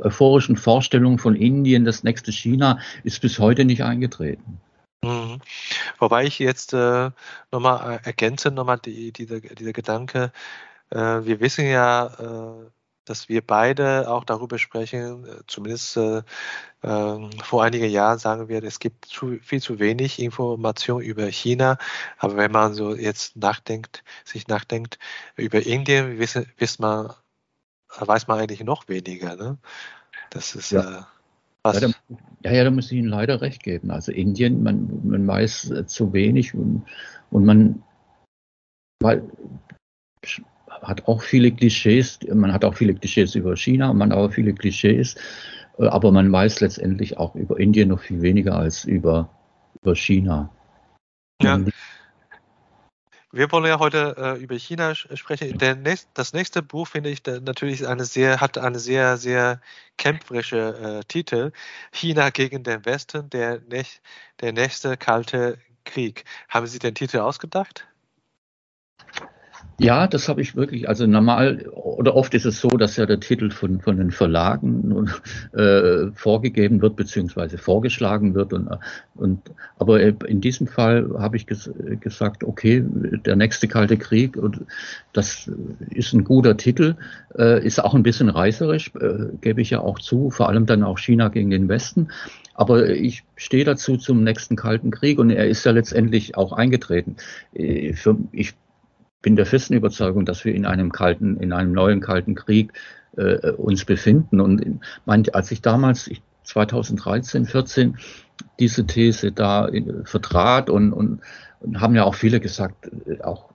[0.00, 4.60] euphorischen Vorstellungen von Indien, das nächste China, ist bis heute nicht eingetreten.
[5.02, 5.40] Mhm.
[5.98, 7.10] Wobei ich jetzt äh,
[7.52, 10.32] nochmal äh, ergänze, nochmal die, diese, dieser Gedanke,
[10.90, 12.06] äh, wir wissen ja,
[12.66, 12.70] äh,
[13.04, 16.22] dass wir beide auch darüber sprechen, äh, zumindest äh,
[16.82, 21.78] ähm, vor einigen Jahren sagen wir, es gibt zu, viel zu wenig Information über China,
[22.18, 24.98] aber wenn man so jetzt nachdenkt, sich nachdenkt
[25.36, 27.12] über Indien, wissen, wissen man,
[27.98, 29.36] weiß man eigentlich noch weniger.
[29.36, 29.58] Ne?
[30.30, 31.08] Das ist ja.
[31.62, 31.80] Was?
[31.80, 31.88] Ja,
[32.42, 33.90] da, ja, da muss ich Ihnen leider recht geben.
[33.90, 36.82] Also Indien, man, man weiß äh, zu wenig und,
[37.30, 37.82] und man
[39.00, 39.22] weil,
[40.68, 44.52] hat auch viele Klischees, man hat auch viele Klischees über China, man hat auch viele
[44.54, 45.16] Klischees,
[45.78, 49.30] äh, aber man weiß letztendlich auch über Indien noch viel weniger als über,
[49.82, 50.50] über China.
[51.42, 51.60] Ja.
[53.30, 55.56] Wir wollen ja heute äh, über China sprechen.
[55.82, 59.60] Nächst, das nächste Buch finde ich natürlich eine sehr, hat eine sehr, sehr
[59.98, 61.52] kämpferische äh, Titel.
[61.92, 63.58] China gegen den Westen, der,
[64.40, 66.24] der nächste kalte Krieg.
[66.48, 67.86] Haben Sie den Titel ausgedacht?
[69.80, 73.20] Ja, das habe ich wirklich, also normal oder oft ist es so, dass ja der
[73.20, 75.08] Titel von, von den Verlagen
[75.52, 78.52] äh, vorgegeben wird beziehungsweise vorgeschlagen wird.
[78.52, 78.68] Und,
[79.14, 79.40] und,
[79.78, 82.84] aber in diesem Fall habe ich ges gesagt, okay,
[83.24, 84.64] der nächste Kalte Krieg, und
[85.12, 85.48] das
[85.90, 86.96] ist ein guter Titel,
[87.38, 90.82] äh, ist auch ein bisschen reißerisch, äh, gebe ich ja auch zu, vor allem dann
[90.82, 92.08] auch China gegen den Westen.
[92.54, 97.14] Aber ich stehe dazu zum nächsten Kalten Krieg und er ist ja letztendlich auch eingetreten.
[97.54, 97.94] Äh,
[98.32, 98.54] ich
[99.22, 102.72] bin der festen Überzeugung, dass wir in einem kalten, in einem neuen kalten Krieg
[103.16, 104.40] äh, uns befinden.
[104.40, 106.10] Und mein, als ich damals,
[106.44, 107.98] 2013, 14,
[108.58, 111.20] diese These da in, vertrat und, und,
[111.60, 113.50] und haben ja auch viele gesagt, äh, auch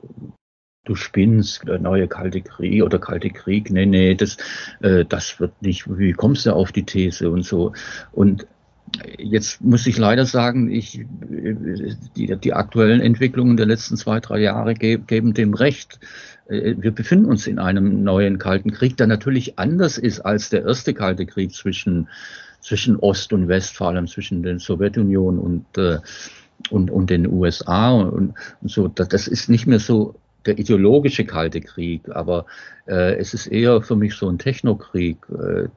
[0.85, 4.37] du spinnst, der neue kalte Krieg oder kalte Krieg, nee, nee, das,
[4.81, 7.73] äh, das wird nicht, wie kommst du auf die These und so.
[8.11, 8.45] Und
[9.17, 11.05] Jetzt muss ich leider sagen, ich,
[12.15, 15.99] die, die aktuellen Entwicklungen der letzten zwei, drei Jahre ge geben dem recht.
[16.47, 20.65] Äh, wir befinden uns in einem neuen Kalten Krieg, der natürlich anders ist als der
[20.65, 22.07] erste Kalte Krieg zwischen,
[22.59, 25.99] zwischen Ost und West, vor allem zwischen der Sowjetunion und, äh,
[26.69, 28.87] und, und den USA und so.
[28.87, 32.45] Das ist nicht mehr so der ideologische Kalte Krieg, aber
[32.87, 35.17] äh, es ist eher für mich so ein Technokrieg.
[35.29, 35.67] Äh,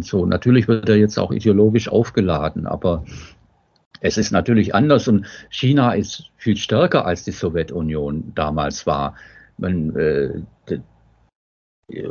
[0.00, 3.04] so natürlich wird er jetzt auch ideologisch aufgeladen, aber
[4.00, 9.14] es ist natürlich anders und China ist viel stärker als die Sowjetunion damals war.
[9.58, 10.40] Man, äh,
[11.88, 12.06] die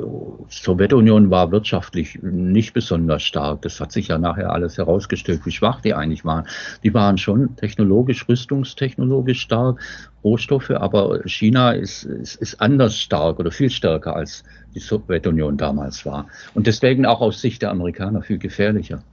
[0.50, 3.62] Sowjetunion war wirtschaftlich nicht besonders stark.
[3.64, 6.46] Das hat sich ja nachher alles herausgestellt, wie schwach die eigentlich waren.
[6.84, 9.80] Die waren schon technologisch, rüstungstechnologisch stark,
[10.24, 14.44] Rohstoffe, aber China ist, ist, ist anders stark oder viel stärker als
[14.76, 16.28] die Sowjetunion damals war.
[16.54, 19.04] Und deswegen auch aus Sicht der Amerikaner viel gefährlicher.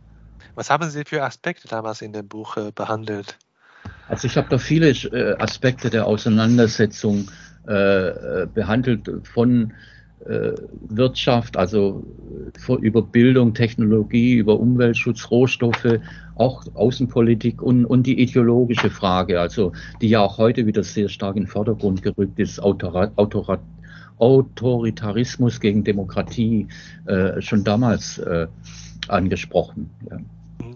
[0.55, 3.39] Was haben Sie für Aspekte damals in dem Buch äh, behandelt?
[4.09, 7.31] Also ich habe da viele äh, Aspekte der Auseinandersetzung
[7.67, 9.73] äh, behandelt von
[10.21, 12.05] Wirtschaft, also
[12.81, 16.01] über Bildung, Technologie, über Umweltschutz, Rohstoffe,
[16.35, 21.37] auch Außenpolitik und, und die ideologische Frage, also die ja auch heute wieder sehr stark
[21.37, 23.61] in den Vordergrund gerückt ist, Autorat, Autorat,
[24.19, 26.67] Autoritarismus gegen Demokratie,
[27.07, 28.47] äh, schon damals äh,
[29.09, 29.91] angesprochen.
[30.11, 30.19] Ja.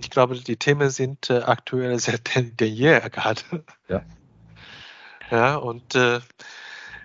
[0.01, 3.41] Ich glaube, die Themen sind äh, aktuell sehr denn, denn je gerade.
[3.89, 4.03] Ja.
[5.31, 6.21] Ja, und äh,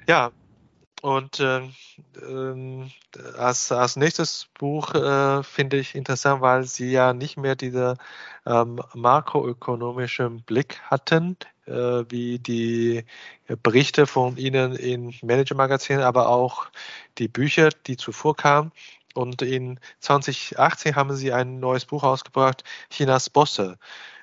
[0.08, 0.32] ja,
[1.08, 2.89] und äh, äh,
[3.38, 7.96] als, als nächstes Buch äh, finde ich interessant, weil Sie ja nicht mehr diesen
[8.46, 11.72] ähm, makroökonomischen Blick hatten, äh,
[12.10, 13.06] wie die
[13.63, 16.67] Berichte von Ihnen in Manager-Magazinen, aber auch
[17.17, 18.74] die Bücher, die zuvor kamen.
[19.13, 23.80] Und in 2018 haben Sie ein neues Buch ausgebracht, Chinas Bosse.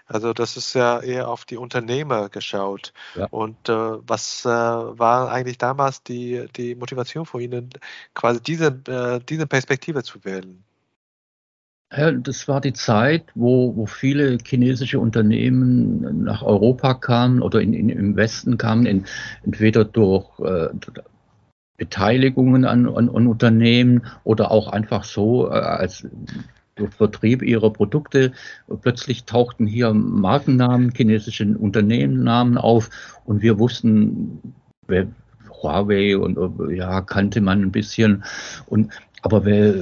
[0.06, 2.92] Also das ist ja eher auf die Unternehmer geschaut.
[3.14, 3.26] Ja.
[3.30, 7.70] Und äh, was äh, war eigentlich damals die, die Motivation von Ihnen,
[8.12, 10.62] quasi diese, äh, diese Perspektive zu wählen?
[11.96, 17.72] Ja, das war die Zeit, wo, wo viele chinesische Unternehmen nach Europa kamen oder in,
[17.72, 19.06] in, im Westen kamen, in,
[19.44, 20.68] entweder durch äh,
[21.76, 26.06] Beteiligungen an, an, an, Unternehmen oder auch einfach so äh, als
[26.90, 28.32] Vertrieb ihrer Produkte.
[28.82, 32.90] Plötzlich tauchten hier Markennamen, chinesische Unternehmennamen auf
[33.24, 34.54] und wir wussten,
[35.62, 36.38] Huawei und
[36.70, 38.24] ja, kannte man ein bisschen.
[38.66, 38.92] Und
[39.24, 39.74] aber wer,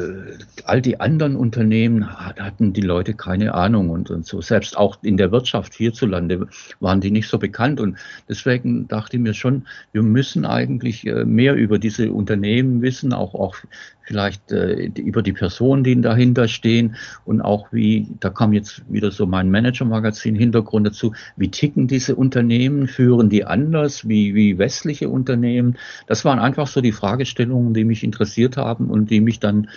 [0.67, 4.41] all die anderen Unternehmen hatten die Leute keine Ahnung und, und, so.
[4.41, 6.47] Selbst auch in der Wirtschaft hierzulande
[6.79, 7.81] waren die nicht so bekannt.
[7.81, 13.13] Und deswegen dachte ich mir schon, wir müssen eigentlich äh, mehr über diese Unternehmen wissen,
[13.13, 13.57] auch, auch
[14.05, 19.11] vielleicht äh, über die Personen, die dahinter stehen und auch wie, da kam jetzt wieder
[19.11, 25.09] so mein Manager-Magazin Hintergrund dazu, wie ticken diese Unternehmen, führen die anders wie, wie westliche
[25.09, 25.79] Unternehmen?
[26.07, 29.69] Das waren einfach so die Fragestellungen, die mich interessiert haben und die mich dann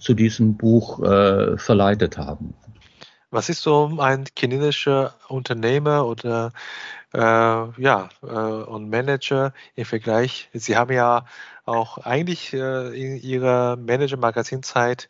[0.00, 2.54] zu diesem Buch äh, verleitet haben.
[3.30, 6.52] Was ist so ein chinesischer Unternehmer oder
[7.12, 10.48] äh, ja, äh, und Manager im Vergleich?
[10.52, 11.26] Sie haben ja
[11.64, 15.08] auch eigentlich äh, in ihrer Manager-Magazin-Zeit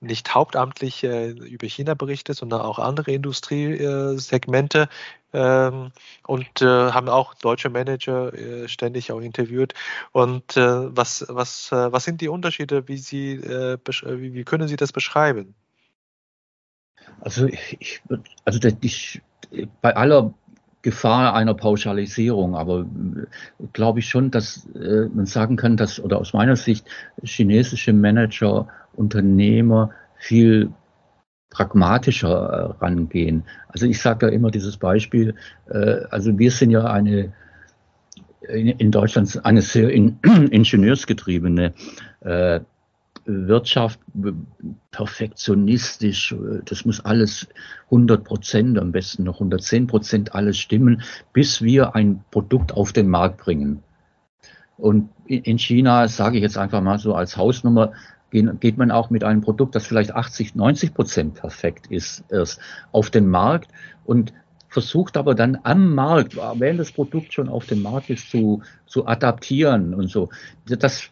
[0.00, 4.88] nicht hauptamtlich äh, über China berichtet, sondern auch andere Industriesegmente
[5.32, 5.92] ähm,
[6.26, 9.74] und äh, haben auch deutsche Manager äh, ständig auch interviewt.
[10.12, 12.88] Und äh, was, was, äh, was sind die Unterschiede?
[12.88, 15.54] Wie, Sie, äh, wie, wie, können Sie das beschreiben?
[17.20, 18.02] Also, ich,
[18.44, 19.20] also ich,
[19.82, 20.32] bei aller
[20.82, 22.86] Gefahr einer Pauschalisierung, aber
[23.72, 26.86] glaube ich schon, dass äh, man sagen kann, dass oder aus meiner Sicht
[27.22, 30.70] chinesische Manager, Unternehmer viel
[31.50, 33.44] pragmatischer äh, rangehen.
[33.68, 35.34] Also ich sage ja immer dieses Beispiel,
[35.68, 37.32] äh, also wir sind ja eine
[38.48, 40.18] in, in Deutschland eine sehr in,
[40.50, 41.74] ingenieursgetriebene
[42.20, 42.60] äh,
[43.24, 44.00] Wirtschaft
[44.90, 47.48] perfektionistisch, das muss alles
[47.86, 51.02] 100 Prozent, am besten noch 110 Prozent alles stimmen,
[51.32, 53.82] bis wir ein Produkt auf den Markt bringen.
[54.76, 57.92] Und in China, sage ich jetzt einfach mal so als Hausnummer,
[58.30, 62.60] geht man auch mit einem Produkt, das vielleicht 80, 90 Prozent perfekt ist, erst
[62.92, 63.70] auf den Markt
[64.04, 64.32] und
[64.70, 69.06] versucht aber dann am Markt, während das Produkt schon auf dem Markt ist, zu, zu
[69.06, 70.30] adaptieren und so.
[70.66, 71.10] Das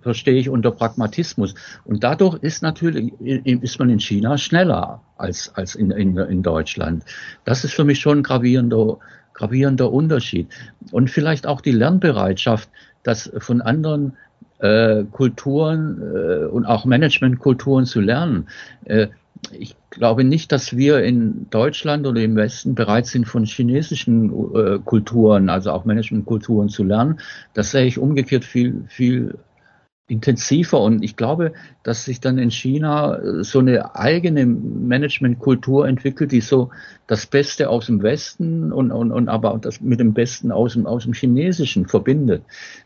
[0.00, 1.54] verstehe ich unter Pragmatismus.
[1.84, 7.04] Und dadurch ist natürlich, ist man in China schneller als, als in, in, in Deutschland.
[7.44, 8.98] Das ist für mich schon ein gravierender,
[9.34, 10.48] gravierender Unterschied.
[10.92, 12.70] Und vielleicht auch die Lernbereitschaft,
[13.02, 14.16] das von anderen
[14.60, 18.46] äh, Kulturen äh, und auch Managementkulturen zu lernen.
[18.84, 19.08] Äh,
[19.50, 24.78] ich glaube nicht, dass wir in Deutschland oder im Westen bereit sind, von chinesischen äh,
[24.84, 27.20] Kulturen, also auch Managementkulturen zu lernen.
[27.54, 29.34] Das sehe ich umgekehrt viel, viel
[30.08, 30.80] intensiver.
[30.80, 36.40] Und ich glaube, dass sich dann in China äh, so eine eigene Managementkultur entwickelt, die
[36.40, 36.70] so
[37.06, 40.86] das Beste aus dem Westen und, und, und aber das mit dem Besten aus dem,
[40.86, 42.42] aus dem Chinesischen verbindet.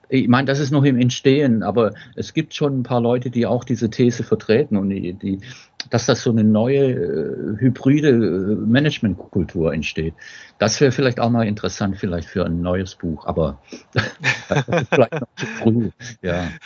[0.09, 3.47] Ich meine, das ist noch im Entstehen, aber es gibt schon ein paar Leute, die
[3.47, 5.41] auch diese These vertreten und die, die
[5.91, 10.15] dass das so eine neue äh, hybride äh, Managementkultur entsteht.
[10.59, 13.61] Das wäre vielleicht auch mal interessant, vielleicht für ein neues Buch, aber
[14.91, 15.91] vielleicht noch zu früh.
[16.23, 16.49] Ja.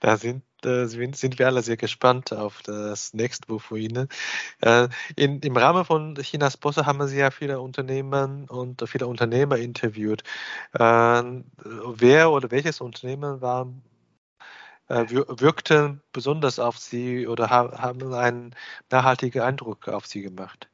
[0.00, 4.08] Da sind, äh, sind wir alle sehr gespannt auf das nächste Buch von Ihnen.
[4.60, 9.58] Äh, in, Im Rahmen von Chinas Bosse haben Sie ja viele Unternehmen und viele Unternehmer
[9.58, 10.22] interviewt.
[10.72, 13.68] Äh, wer oder welches Unternehmen war
[14.92, 18.54] wirkten besonders auf Sie oder haben einen
[18.90, 20.68] nachhaltigen Eindruck auf Sie gemacht?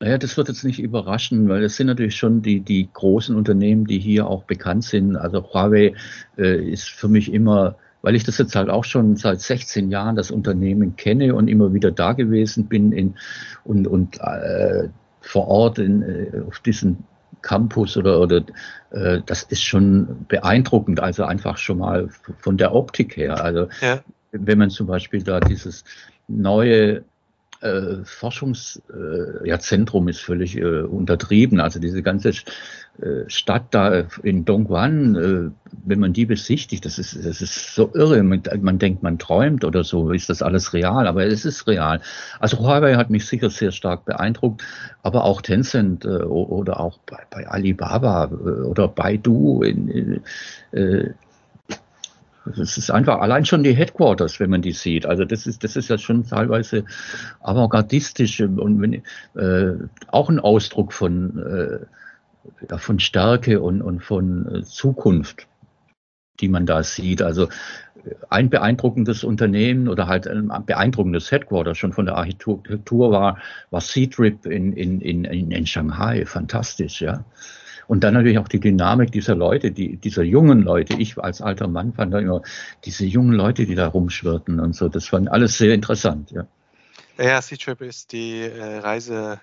[0.00, 3.86] Naja, das wird jetzt nicht überraschen, weil es sind natürlich schon die, die großen Unternehmen,
[3.86, 5.16] die hier auch bekannt sind.
[5.16, 5.94] Also Huawei
[6.36, 10.16] äh, ist für mich immer, weil ich das jetzt halt auch schon seit 16 Jahren
[10.16, 13.14] das Unternehmen kenne und immer wieder da gewesen bin in,
[13.62, 14.88] und, und äh,
[15.20, 17.04] vor Ort in, äh, auf diesen
[17.44, 18.42] Campus oder, oder
[18.90, 23.44] äh, das ist schon beeindruckend, also einfach schon mal von der Optik her.
[23.44, 24.02] Also ja.
[24.32, 25.84] wenn man zum Beispiel da dieses
[26.26, 27.04] neue
[27.64, 31.60] äh, Forschungszentrum äh, ist völlig äh, untertrieben.
[31.60, 32.32] Also diese ganze äh,
[33.26, 35.50] Stadt da in Dongguan, äh,
[35.84, 38.22] wenn man die besichtigt, das ist, das ist so irre.
[38.22, 42.00] Man, denkt, man träumt oder so, ist das alles real, aber es ist real.
[42.38, 44.62] Also Huawei hat mich sicher sehr stark beeindruckt,
[45.02, 50.22] aber auch Tencent oder auch bei, bei Alibaba oder Baidu in, in,
[52.44, 55.06] das ist einfach allein schon die Headquarters, wenn man die sieht.
[55.06, 56.84] Also das ist, das ist ja schon teilweise
[57.40, 59.02] avantgardistisch und wenn,
[59.40, 59.78] äh,
[60.08, 61.38] auch ein Ausdruck von,
[62.68, 65.46] äh, von Stärke und, und von äh, Zukunft,
[66.40, 67.22] die man da sieht.
[67.22, 67.48] Also
[68.28, 73.38] ein beeindruckendes Unternehmen oder halt ein beeindruckendes Headquarter schon von der Architektur war,
[73.70, 76.26] war Seedrip in, in, in, in Shanghai.
[76.26, 77.24] Fantastisch, ja.
[77.86, 80.94] Und dann natürlich auch die Dynamik dieser Leute, die, dieser jungen Leute.
[80.98, 82.42] Ich als alter Mann fand da immer
[82.84, 84.88] diese jungen Leute, die da rumschwirrten und so.
[84.88, 86.46] Das fand alles sehr interessant, ja.
[87.16, 89.40] Ja, C-Trip ist die äh, Reise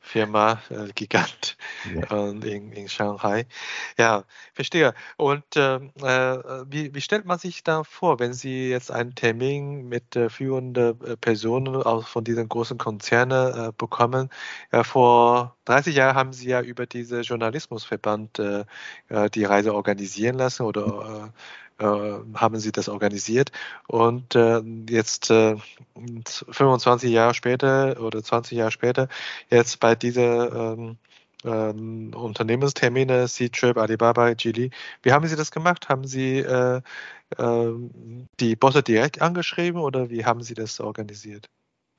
[0.00, 1.58] Firma, äh, Gigant
[1.94, 2.30] ja.
[2.30, 3.46] in, in Shanghai.
[3.98, 4.94] Ja, verstehe.
[5.18, 9.88] Und ähm, äh, wie, wie, stellt man sich da vor, wenn Sie jetzt einen Termin
[9.88, 14.30] mit äh, führenden äh, Personen aus, von diesen großen Konzernen äh, bekommen?
[14.82, 18.40] vor 30 Jahren haben Sie ja über diesen Journalismusverband
[19.34, 21.40] die Reise organisieren lassen oder äh,
[21.84, 23.52] haben sie das organisiert.
[23.88, 25.56] Und äh, jetzt äh,
[26.50, 29.08] 25 Jahre später oder 20 Jahre später,
[29.50, 30.98] jetzt bei dieser ähm,
[31.44, 34.70] ähm, Unternehmenstermine, C-Trip, Alibaba, Geely.
[35.02, 35.88] Wie haben Sie das gemacht?
[35.88, 36.82] Haben Sie äh,
[37.38, 37.72] äh,
[38.40, 41.48] die Bosse direkt angeschrieben oder wie haben Sie das organisiert?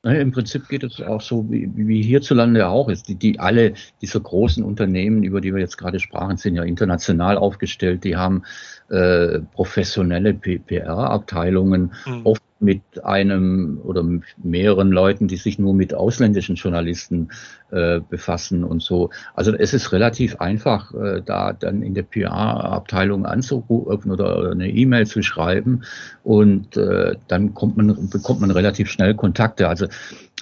[0.04, 3.08] Naja, Im Prinzip geht es auch so, wie, wie hierzulande auch ist.
[3.08, 7.38] Die, die alle diese großen Unternehmen, über die wir jetzt gerade sprachen, sind ja international
[7.38, 8.04] aufgestellt.
[8.04, 8.42] Die haben
[8.90, 12.22] äh, professionelle PR-Abteilungen, mhm.
[12.24, 14.06] oft mit einem oder
[14.38, 17.30] mehreren Leuten, die sich nur mit ausländischen Journalisten
[17.72, 19.10] äh, befassen und so.
[19.34, 25.08] Also es ist relativ einfach, äh, da dann in der PR-Abteilung anzurufen oder, eine E-Mail
[25.08, 25.84] zu schreiben
[26.24, 29.68] und äh, dann kommt man, bekommt man relativ schnell Kontakte.
[29.68, 29.88] Also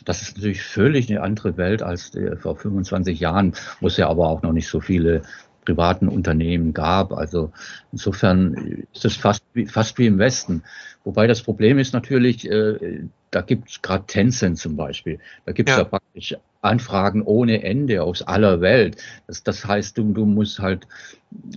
[0.06, 4.30] das ist natürlich völlig eine andere Welt als vor 25 Jahren, wo es ja aber
[4.30, 5.22] auch noch nicht so viele
[5.70, 7.14] privaten Unternehmen gab.
[7.14, 7.52] Also
[7.92, 10.64] insofern ist es fast wie, fast wie im Westen.
[11.04, 15.20] Wobei das Problem ist natürlich, äh, da gibt es gerade Tencent zum Beispiel.
[15.46, 15.84] Da gibt es ja.
[15.84, 15.88] ja.
[15.88, 18.98] praktisch Anfragen ohne Ende aus aller Welt.
[19.28, 20.88] Das, das heißt, du, du musst halt,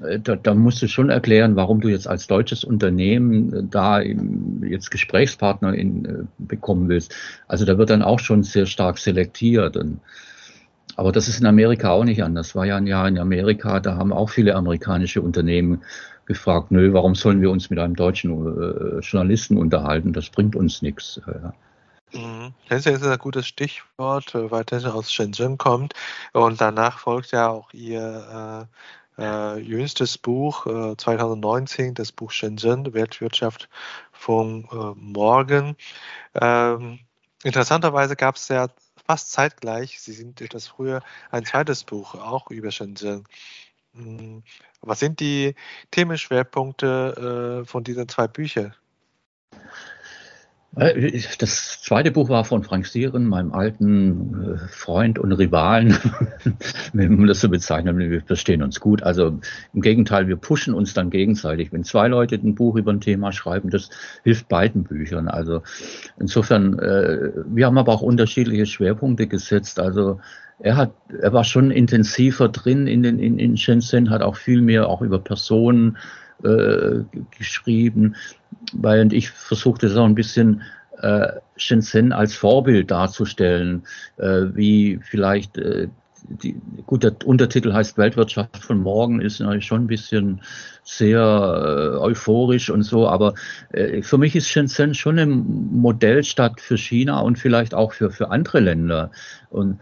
[0.07, 4.03] äh, da, da musst du schon erklären, warum du jetzt als deutsches Unternehmen äh, da
[4.03, 7.14] jetzt Gesprächspartner in, äh, bekommen willst.
[7.48, 9.79] Also da wird dann auch schon sehr stark selektiert.
[9.79, 10.01] Und,
[10.96, 12.55] aber das ist in Amerika auch nicht anders.
[12.55, 15.83] War ja ein Jahr in Amerika, da haben auch viele amerikanische Unternehmen
[16.26, 20.12] gefragt, nö, warum sollen wir uns mit einem deutschen äh, Journalisten unterhalten?
[20.12, 21.20] Das bringt uns nichts.
[21.26, 21.52] Ja.
[22.12, 22.52] Mhm.
[22.68, 25.94] Das ist ein gutes Stichwort, äh, weil das aus Shenzhen kommt.
[26.33, 28.68] Und danach folgt ja auch Ihr
[29.18, 33.68] äh, äh, jüngstes Buch, äh, 2019, das Buch Shenzhen, Weltwirtschaft
[34.12, 35.76] von äh, morgen.
[36.34, 37.01] Ähm,
[37.43, 38.68] interessanterweise gab es ja
[39.07, 43.24] fast zeitgleich, Sie sind etwas früher, ein zweites Buch, auch über Shenzhen.
[43.94, 44.42] Hm,
[44.80, 45.55] was sind die
[45.90, 48.74] Themenschwerpunkte äh, von diesen zwei Büchern?
[50.77, 55.97] Äh, das zweite Buch war von Frank Sieren, meinem alten äh, Freund und Rivalen,
[56.93, 57.99] man das so bezeichnet.
[57.99, 59.03] Wir verstehen uns gut.
[59.03, 59.39] Also
[59.75, 61.73] im Gegenteil, wir pushen uns dann gegenseitig.
[61.73, 63.91] Wenn zwei Leute ein Buch über ein Thema schreiben, das
[64.25, 65.29] hilft beiden Büchern.
[65.29, 65.62] Also
[66.18, 69.79] insofern, äh, wir haben aber auch unterschiedliche Schwerpunkte gesetzt.
[69.79, 70.20] Also
[70.59, 74.62] er hat, er war schon intensiver drin in den in, in Shenzhen, hat auch viel
[74.62, 75.99] mehr auch über Personen
[76.45, 77.05] äh,
[77.36, 78.16] geschrieben,
[78.72, 80.62] weil ich versuchte auch ein bisschen
[80.99, 83.84] äh, Shenzhen als Vorbild darzustellen,
[84.18, 85.88] äh, wie vielleicht äh,
[86.28, 90.40] die, gut, der Untertitel heißt Weltwirtschaft von morgen, ist natürlich schon ein bisschen
[90.84, 93.34] sehr äh, euphorisch und so, aber
[93.72, 98.30] äh, für mich ist Shenzhen schon eine Modellstadt für China und vielleicht auch für, für
[98.30, 99.11] andere Länder.
[99.51, 99.80] Und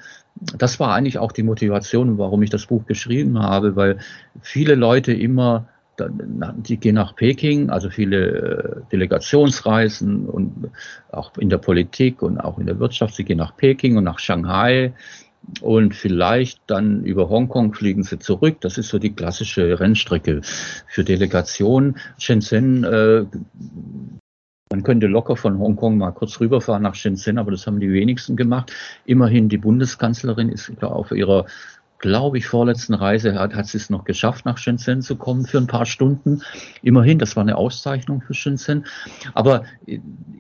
[0.56, 3.98] das war eigentlich auch die Motivation, warum ich das Buch geschrieben habe, weil
[4.40, 5.68] viele Leute immer
[5.99, 10.70] die gehen nach Peking, also viele äh, Delegationsreisen und
[11.12, 13.14] auch in der Politik und auch in der Wirtschaft.
[13.14, 14.95] Sie gehen nach Peking und nach Shanghai
[15.61, 18.59] und vielleicht dann über Hongkong fliegen sie zurück.
[18.61, 21.97] Das ist so die klassische Rennstrecke für Delegationen.
[22.18, 23.24] Shenzhen, äh,
[24.70, 28.36] man könnte locker von Hongkong mal kurz rüberfahren nach Shenzhen, aber das haben die wenigsten
[28.36, 28.72] gemacht.
[29.05, 31.47] Immerhin die Bundeskanzlerin ist auf ihrer
[32.01, 35.59] glaube ich, vorletzten Reise hat, hat sie es noch geschafft, nach Shenzhen zu kommen für
[35.59, 36.42] ein paar Stunden.
[36.82, 38.86] Immerhin, das war eine Auszeichnung für Shenzhen.
[39.34, 39.64] Aber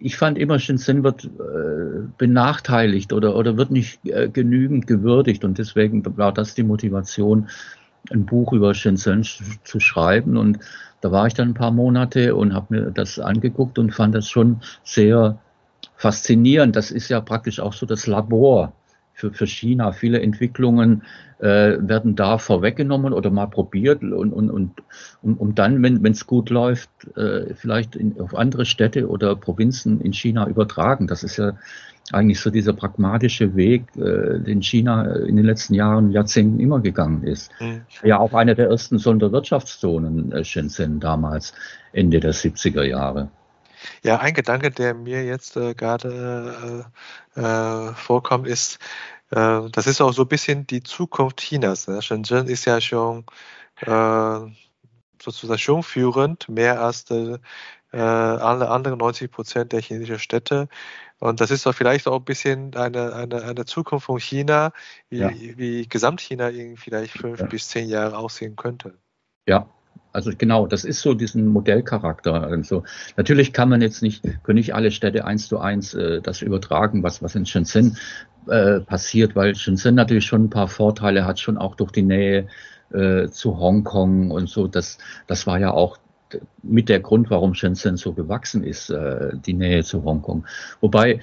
[0.00, 5.44] ich fand immer, Shenzhen wird äh, benachteiligt oder, oder wird nicht äh, genügend gewürdigt.
[5.44, 7.48] Und deswegen war das die Motivation,
[8.10, 10.38] ein Buch über Shenzhen zu schreiben.
[10.38, 10.58] Und
[11.02, 14.28] da war ich dann ein paar Monate und habe mir das angeguckt und fand das
[14.28, 15.38] schon sehr
[15.96, 16.74] faszinierend.
[16.74, 18.72] Das ist ja praktisch auch so das Labor
[19.20, 19.92] für, für China.
[19.92, 21.02] Viele Entwicklungen
[21.38, 24.72] äh, werden da vorweggenommen oder mal probiert und, und, und
[25.22, 30.00] um, um dann, wenn es gut läuft, äh, vielleicht in, auf andere Städte oder Provinzen
[30.00, 31.06] in China übertragen.
[31.06, 31.52] Das ist ja
[32.12, 37.22] eigentlich so dieser pragmatische Weg, äh, den China in den letzten Jahren, Jahrzehnten immer gegangen
[37.24, 37.52] ist.
[37.60, 37.82] Mhm.
[38.02, 41.52] Ja, auch eine der ersten Sonderwirtschaftszonen äh, Shenzhen damals,
[41.92, 43.30] Ende der 70er Jahre.
[44.02, 46.84] Ja, ein Gedanke, der mir jetzt äh, gerade
[47.36, 48.78] äh, äh, vorkommt, ist,
[49.30, 51.88] äh, das ist auch so ein bisschen die Zukunft Chinas.
[51.88, 52.02] Ne?
[52.02, 53.24] Shenzhen ist ja schon
[53.80, 54.40] äh,
[55.22, 57.38] sozusagen schon führend, mehr als äh,
[57.92, 60.68] alle anderen 90 Prozent der chinesischen Städte.
[61.18, 64.72] Und das ist doch vielleicht auch ein bisschen eine, eine, eine Zukunft von China,
[65.10, 65.30] wie, ja.
[65.30, 67.46] wie Gesamtchina in vielleicht fünf ja.
[67.46, 68.96] bis zehn Jahre aussehen könnte.
[69.46, 69.68] Ja,
[70.12, 72.42] also genau, das ist so diesen Modellcharakter.
[72.42, 72.82] Also
[73.16, 77.02] natürlich kann man jetzt nicht, können nicht alle Städte eins zu eins äh, das übertragen,
[77.02, 77.96] was, was in Shenzhen
[78.48, 82.48] äh, passiert, weil Shenzhen natürlich schon ein paar Vorteile hat, schon auch durch die Nähe
[82.92, 84.66] äh, zu Hongkong und so.
[84.66, 85.98] Das, das war ja auch
[86.62, 90.44] mit der Grund, warum Shenzhen so gewachsen ist, äh, die Nähe zu Hongkong.
[90.80, 91.20] Wobei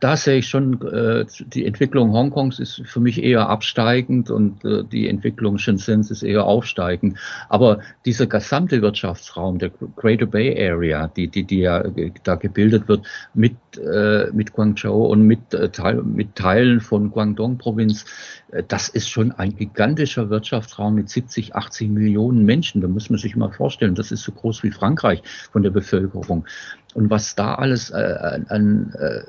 [0.00, 4.84] da sehe ich schon, äh, die Entwicklung Hongkongs ist für mich eher absteigend und äh,
[4.84, 7.18] die Entwicklung Shenzhens ist eher aufsteigend.
[7.48, 11.82] Aber dieser gesamte Wirtschaftsraum, der Greater Bay Area, die, die, die ja
[12.24, 15.68] da gebildet wird mit, äh, mit Guangzhou und mit, äh,
[16.02, 18.04] mit Teilen von Guangdong-Provinz,
[18.52, 22.80] äh, das ist schon ein gigantischer Wirtschaftsraum mit 70, 80 Millionen Menschen.
[22.80, 26.46] Da muss man sich mal vorstellen, das ist so groß wie Frankreich von der Bevölkerung.
[26.94, 29.22] Und was da alles äh, an äh,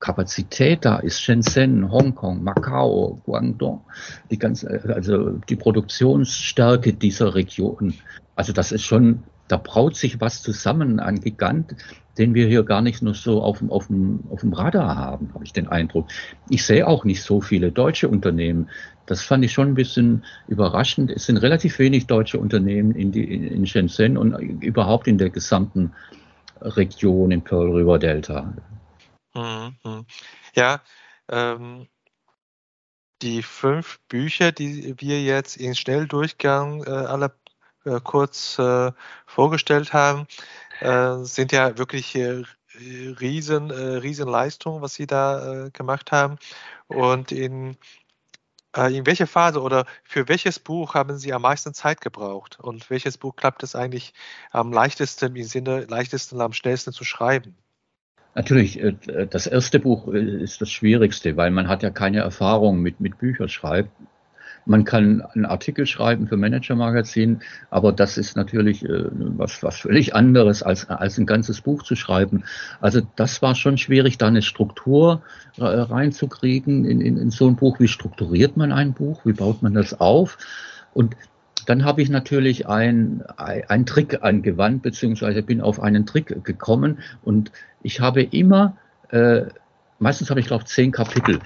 [0.00, 3.82] Kapazität da ist, Shenzhen, Hongkong, Macau, Guangdong,
[4.30, 7.94] die ganze, also die Produktionsstärke dieser Region.
[8.34, 11.76] Also das ist schon, da braut sich was zusammen, ein Gigant,
[12.16, 15.30] den wir hier gar nicht nur so auf dem, auf dem, auf dem Radar haben,
[15.34, 16.08] habe ich den Eindruck.
[16.48, 18.70] Ich sehe auch nicht so viele deutsche Unternehmen.
[19.04, 21.10] Das fand ich schon ein bisschen überraschend.
[21.10, 24.32] Es sind relativ wenig deutsche Unternehmen in, die, in Shenzhen und
[24.62, 25.92] überhaupt in der gesamten
[26.62, 28.54] Region im Pearl River Delta.
[29.34, 30.06] Mhm, mhm.
[30.54, 30.82] Ja,
[31.28, 31.88] ähm,
[33.22, 37.34] die fünf Bücher, die wir jetzt in Schnelldurchgang äh, alle
[37.84, 38.92] äh, kurz äh,
[39.26, 40.26] vorgestellt haben,
[40.80, 42.44] äh, sind ja wirklich äh,
[42.76, 46.38] riesen, äh, Riesenleistungen, was Sie da gemacht haben.
[46.88, 47.76] Und in,
[48.76, 52.58] in welcher Phase oder für welches Buch haben Sie am meisten Zeit gebraucht?
[52.60, 54.14] Und welches Buch klappt es eigentlich
[54.50, 57.56] am leichtesten, im Sinne leichtesten, am schnellsten zu schreiben?
[58.34, 58.94] Natürlich, äh,
[59.28, 63.18] das erste Buch äh, ist das Schwierigste, weil man hat ja keine Erfahrung mit, mit
[63.18, 63.90] Bücherschreiben.
[64.66, 70.14] Man kann einen Artikel schreiben für Manager-Magazin, aber das ist natürlich äh, was, was völlig
[70.14, 72.44] anderes, als, als ein ganzes Buch zu schreiben.
[72.80, 75.22] Also das war schon schwierig, da eine Struktur
[75.58, 77.80] reinzukriegen in, in, in so ein Buch.
[77.80, 79.24] Wie strukturiert man ein Buch?
[79.24, 80.38] Wie baut man das auf?
[80.92, 81.16] Und
[81.70, 87.52] dann habe ich natürlich einen ein Trick angewandt, beziehungsweise bin auf einen Trick gekommen und
[87.80, 88.76] ich habe immer,
[89.10, 89.42] äh,
[90.00, 91.38] meistens habe ich glaube zehn Kapitel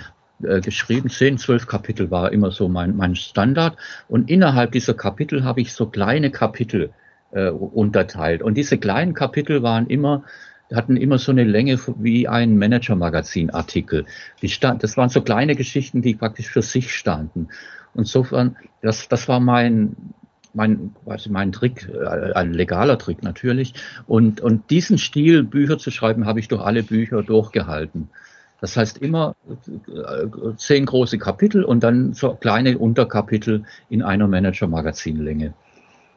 [0.43, 3.77] äh, geschrieben, zehn, zwölf Kapitel war immer so mein, mein Standard
[4.09, 6.89] und innerhalb dieser Kapitel habe ich so kleine Kapitel
[7.33, 10.25] äh, unterteilt und diese kleinen Kapitel waren immer
[10.75, 14.07] hatten immer so eine Länge wie ein Manager-Magazin-Artikel.
[14.41, 17.49] Das waren so kleine Geschichten, die praktisch für sich standen.
[17.95, 19.97] Insofern, das, das war mein,
[20.53, 23.75] mein, ich, mein Trick, äh, ein legaler Trick natürlich.
[24.07, 28.09] Und, und diesen Stil, Bücher zu schreiben, habe ich durch alle Bücher durchgehalten.
[28.61, 35.53] Das heißt immer äh, zehn große Kapitel und dann so kleine Unterkapitel in einer Manager-Magazin-Länge.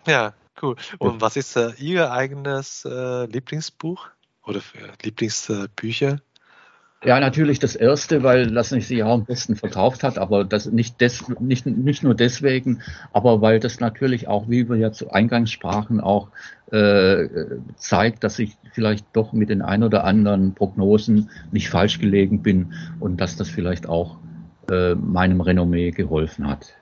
[0.06, 0.76] Ja, cool.
[1.00, 4.08] Und was ist äh, Ihr eigenes äh, Lieblingsbuch
[4.46, 4.62] oder
[5.04, 6.22] Lieblingsbücher?
[7.04, 11.00] Ja, natürlich das erste, weil das sich ja am besten verkauft hat, aber das nicht,
[11.00, 12.82] des, nicht, nicht nur deswegen,
[13.14, 16.30] aber weil das natürlich auch, wie wir ja zu Eingangs sprachen, auch
[16.72, 17.28] äh,
[17.76, 22.74] zeigt, dass ich vielleicht doch mit den ein oder anderen Prognosen nicht falsch gelegen bin
[23.00, 24.18] und dass das vielleicht auch
[24.72, 26.74] äh, meinem Renommee geholfen hat.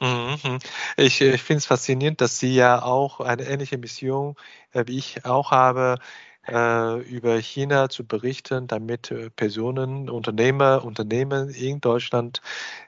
[0.00, 0.58] Mhm.
[0.96, 4.36] Ich, ich finde es faszinierend, dass Sie ja auch eine ähnliche Mission
[4.72, 5.98] äh, wie ich auch habe,
[6.48, 12.40] äh, über China zu berichten, damit äh, Personen, Unternehmer, Unternehmen in Deutschland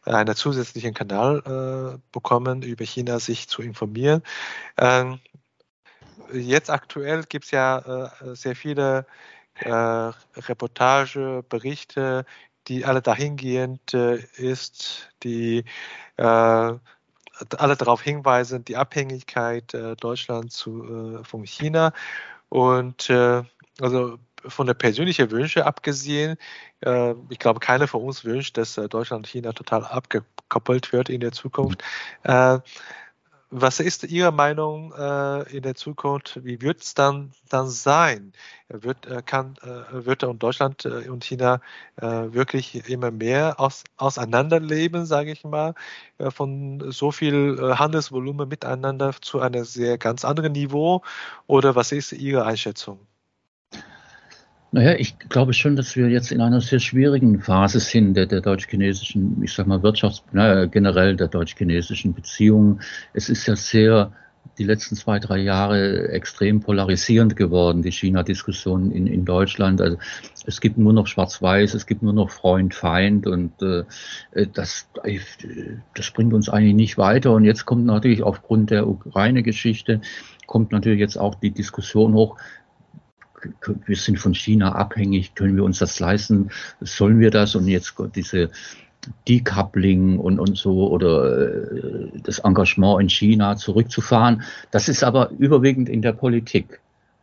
[0.04, 1.42] einen zusätzlichen Kanal
[1.96, 4.22] äh, bekommen, über China sich zu informieren.
[4.76, 5.18] Ähm,
[6.32, 9.06] jetzt aktuell gibt es ja sehr viele
[9.56, 12.24] Reportage, Berichte,
[12.68, 15.64] die alle dahingehend ist, die
[16.16, 16.80] alle
[17.48, 21.92] darauf hinweisen, die Abhängigkeit Deutschlands zu, von China.
[22.48, 23.42] Und äh,
[23.80, 26.36] also von der persönlichen Wünsche abgesehen,
[26.80, 31.08] äh, ich glaube, keiner von uns wünscht, dass äh, Deutschland und China total abgekoppelt wird
[31.08, 31.82] in der Zukunft.
[32.22, 32.58] Äh,
[33.50, 36.44] was ist Ihre Meinung äh, in der Zukunft?
[36.44, 38.32] Wie wird es dann, dann sein?
[38.68, 41.60] Wird, äh, kann, äh, wird und Deutschland äh, und China
[41.96, 45.74] äh, wirklich immer mehr aus, auseinanderleben, sage ich mal,
[46.18, 51.02] äh, von so viel Handelsvolumen miteinander zu einem sehr ganz anderen Niveau?
[51.46, 53.07] Oder was ist Ihre Einschätzung?
[54.70, 58.42] Naja, ich glaube schon, dass wir jetzt in einer sehr schwierigen Phase sind der, der
[58.42, 62.80] deutsch-chinesischen, ich sag mal, Wirtschafts-, naja, generell der deutsch-chinesischen Beziehungen.
[63.14, 64.12] Es ist ja sehr,
[64.58, 69.80] die letzten zwei, drei Jahre extrem polarisierend geworden, die China-Diskussion in, in Deutschland.
[69.80, 69.96] Also
[70.44, 73.84] es gibt nur noch Schwarz-Weiß, es gibt nur noch Freund, Feind und äh,
[74.52, 74.86] das,
[75.94, 77.32] das bringt uns eigentlich nicht weiter.
[77.32, 80.02] Und jetzt kommt natürlich aufgrund der Ukraine-Geschichte,
[80.46, 82.36] kommt natürlich jetzt auch die Diskussion hoch,
[83.86, 87.54] wir sind von China abhängig, können wir uns das leisten, sollen wir das?
[87.54, 88.50] Und jetzt diese
[89.28, 94.42] Decoupling und, und so oder äh, das Engagement in China zurückzufahren.
[94.70, 96.80] Das ist aber überwiegend in der Politik.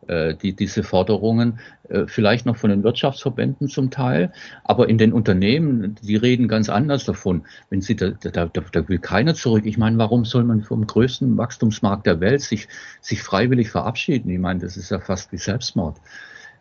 [0.08, 4.32] Äh, die, diese Forderungen, äh, vielleicht noch von den Wirtschaftsverbänden zum Teil,
[4.64, 7.46] aber in den Unternehmen, die reden ganz anders davon.
[7.72, 9.66] Wenn sie, da, da, da will keiner zurück.
[9.66, 12.68] Ich meine, warum soll man vom größten Wachstumsmarkt der Welt sich,
[13.02, 14.30] sich freiwillig verabschieden?
[14.30, 15.98] Ich meine, das ist ja fast wie Selbstmord.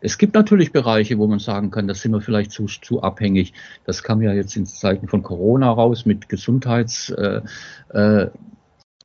[0.01, 3.53] Es gibt natürlich Bereiche, wo man sagen kann, da sind wir vielleicht zu, zu abhängig.
[3.85, 7.41] Das kam ja jetzt in Zeiten von Corona raus mit Gesundheits, äh,
[7.89, 8.29] äh,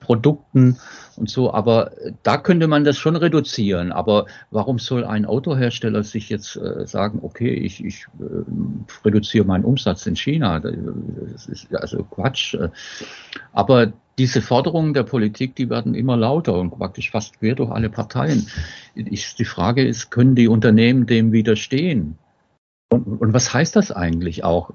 [0.01, 0.78] Produkten
[1.16, 1.92] und so, aber
[2.22, 3.92] da könnte man das schon reduzieren.
[3.92, 9.64] Aber warum soll ein Autohersteller sich jetzt äh, sagen, okay, ich, ich äh, reduziere meinen
[9.64, 10.59] Umsatz in China?
[10.59, 12.57] Das ist also Quatsch.
[13.53, 17.90] Aber diese Forderungen der Politik, die werden immer lauter und praktisch fast quer durch alle
[17.90, 18.48] Parteien.
[18.94, 22.18] Ich, die Frage ist, können die Unternehmen dem widerstehen?
[22.90, 24.72] Und, und was heißt das eigentlich auch?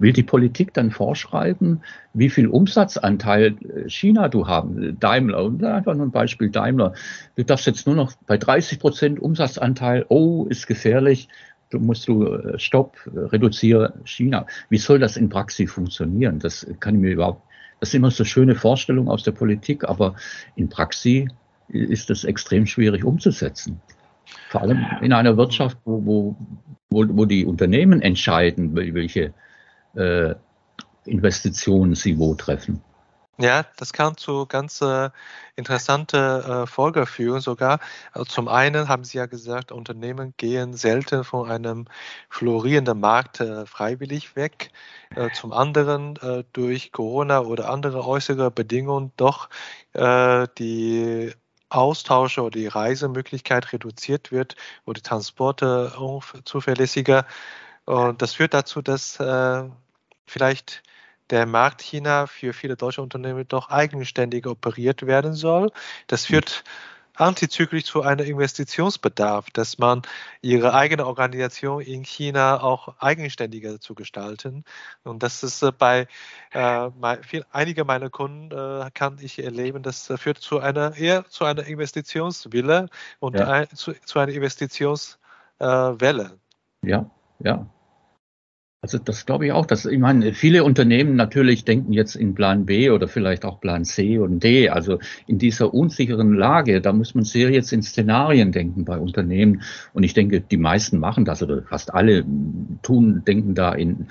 [0.00, 4.98] Will die Politik dann vorschreiben, wie viel Umsatzanteil äh, China du haben?
[4.98, 6.94] Daimler, und einfach nur ein Beispiel Daimler.
[7.36, 11.28] Du darfst jetzt nur noch bei 30 Prozent Umsatzanteil, oh, ist gefährlich,
[11.70, 14.46] du musst du, äh, stopp, reduziere China.
[14.70, 16.40] Wie soll das in Praxis funktionieren?
[16.40, 17.42] Das kann ich mir überhaupt,
[17.78, 20.16] das ist immer so schöne Vorstellung aus der Politik, aber
[20.56, 21.28] in Praxis
[21.68, 23.80] ist das extrem schwierig umzusetzen.
[24.48, 26.36] Vor allem in einer Wirtschaft, wo, wo,
[26.90, 29.32] wo, wo die Unternehmen entscheiden, welche
[29.94, 30.34] äh,
[32.18, 32.82] wo treffen.
[33.40, 35.08] Ja, das kann zu ganz äh,
[35.56, 37.80] interessante äh, Folge führen sogar.
[38.12, 41.86] Also zum einen haben Sie ja gesagt, Unternehmen gehen selten von einem
[42.28, 44.70] florierenden Markt äh, freiwillig weg.
[45.16, 49.48] Äh, zum anderen äh, durch Corona oder andere äußere Bedingungen doch
[49.94, 51.32] äh, die
[51.70, 55.92] Austausche oder die Reisemöglichkeit reduziert wird oder die Transporte
[56.44, 57.24] zuverlässiger
[57.90, 59.64] und das führt dazu, dass äh,
[60.24, 60.84] vielleicht
[61.30, 65.72] der Markt China für viele deutsche Unternehmen doch eigenständig operiert werden soll.
[66.06, 66.62] Das führt
[67.16, 70.02] antizyklisch zu einem Investitionsbedarf, dass man
[70.40, 74.64] ihre eigene Organisation in China auch eigenständiger zu gestalten.
[75.02, 76.06] Und das ist äh, bei
[76.52, 76.90] äh,
[77.22, 81.44] viel, einige meiner Kunden äh, kann ich erleben, das äh, führt zu einer eher zu
[81.44, 82.88] einer Investitionswille
[83.18, 83.48] und ja.
[83.48, 85.18] ein, zu, zu, einer Investitionswelle.
[86.84, 87.10] Äh, ja,
[87.40, 87.66] ja,
[88.82, 89.66] also das glaube ich auch.
[89.66, 93.84] Dass, ich meine, viele Unternehmen natürlich denken jetzt in Plan B oder vielleicht auch Plan
[93.84, 94.70] C und D.
[94.70, 99.62] Also in dieser unsicheren Lage, da muss man sehr jetzt in Szenarien denken bei Unternehmen.
[99.92, 102.24] Und ich denke, die meisten machen das oder fast alle
[102.82, 104.06] tun, denken da in,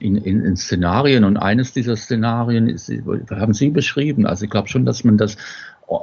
[0.00, 1.22] in, in, in Szenarien.
[1.24, 2.92] Und eines dieser Szenarien ist,
[3.30, 4.26] haben Sie beschrieben.
[4.26, 5.36] Also ich glaube schon, dass man das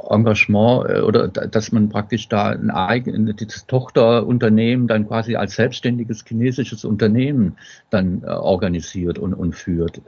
[0.09, 6.85] Engagement äh, oder dass man praktisch da ein eigenes Tochterunternehmen dann quasi als selbstständiges chinesisches
[6.85, 7.57] Unternehmen
[7.89, 10.01] dann äh, organisiert und, und führt.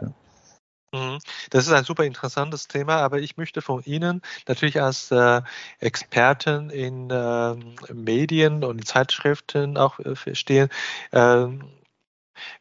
[0.92, 1.20] Mhm.
[1.50, 5.42] Das ist ein super interessantes Thema, aber ich möchte von Ihnen natürlich als äh,
[5.80, 7.56] Experten in äh,
[7.94, 10.70] Medien und Zeitschriften auch äh, verstehen,
[11.12, 11.64] ähm,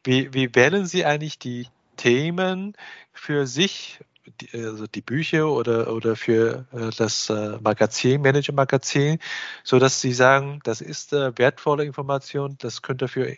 [0.05, 2.75] wie, wie wählen Sie eigentlich die Themen
[3.13, 4.01] für sich
[4.41, 9.19] die, also die Bücher oder, oder für äh, das äh, Magazin, Manager-Magazin,
[9.65, 13.37] sodass Sie sagen, das ist äh, wertvolle Information, das könnte für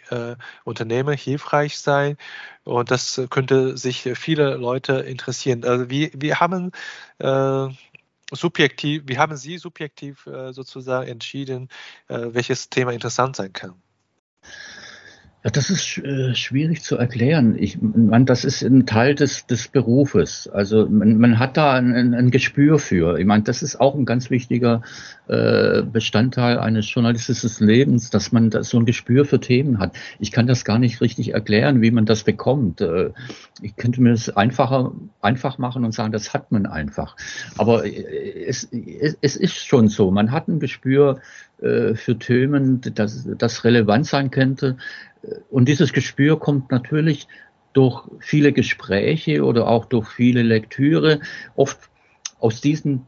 [0.64, 2.16] Unternehmen hilfreich sein
[2.64, 5.64] und das könnte sich viele Leute interessieren.
[5.64, 6.72] Also wir, wir haben
[8.32, 11.68] subjektiv, wie haben Sie subjektiv sozusagen entschieden,
[12.09, 13.74] welches Thema interessant sein kann?
[15.43, 17.57] Ja, das ist äh, schwierig zu erklären.
[17.59, 20.47] Ich, man, das ist ein Teil des, des Berufes.
[20.49, 23.18] Also man, man hat da ein, ein Gespür für.
[23.18, 24.82] Ich meine, das ist auch ein ganz wichtiger
[25.28, 29.97] äh, Bestandteil eines journalistischen Lebens, dass man da so ein Gespür für Themen hat.
[30.18, 32.82] Ich kann das gar nicht richtig erklären, wie man das bekommt.
[32.82, 33.12] Äh,
[33.62, 37.16] ich könnte mir das einfacher einfach machen und sagen, das hat man einfach.
[37.57, 40.11] Aber äh, es, es, es ist schon so.
[40.11, 41.20] Man hat ein Gespür
[41.62, 44.76] äh, für Themen, das, das relevant sein könnte.
[45.51, 47.29] Und dieses Gespür kommt natürlich
[47.73, 51.21] durch viele Gespräche oder auch durch viele Lektüre.
[51.55, 51.79] Oft
[52.39, 53.07] aus diesen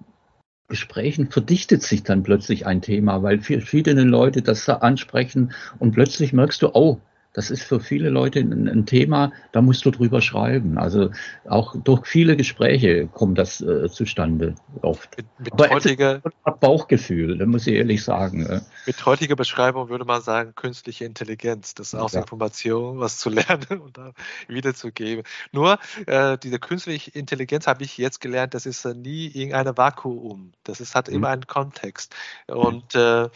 [0.68, 6.62] Gesprächen verdichtet sich dann plötzlich ein Thema, weil verschiedene Leute das ansprechen und plötzlich merkst
[6.62, 7.00] du, oh,
[7.34, 10.78] das ist für viele Leute ein, ein, Thema, da musst du drüber schreiben.
[10.78, 11.10] Also
[11.48, 15.16] auch durch viele Gespräche kommt das äh, zustande oft.
[15.16, 16.20] Mit, mit Aber heutiger
[16.60, 18.44] Bauchgefühl, da muss ich ehrlich sagen.
[18.46, 18.60] Äh.
[18.86, 22.20] Mit heutiger Beschreibung würde man sagen, künstliche Intelligenz, das ist aus ja.
[22.20, 24.12] Information was zu lernen und dann
[24.48, 25.24] wiederzugeben.
[25.52, 30.52] Nur äh, diese künstliche Intelligenz habe ich jetzt gelernt, das ist nie irgendein Vakuum.
[30.64, 31.16] Das ist, hat mhm.
[31.16, 32.14] immer einen Kontext.
[32.46, 33.28] Und äh, äh,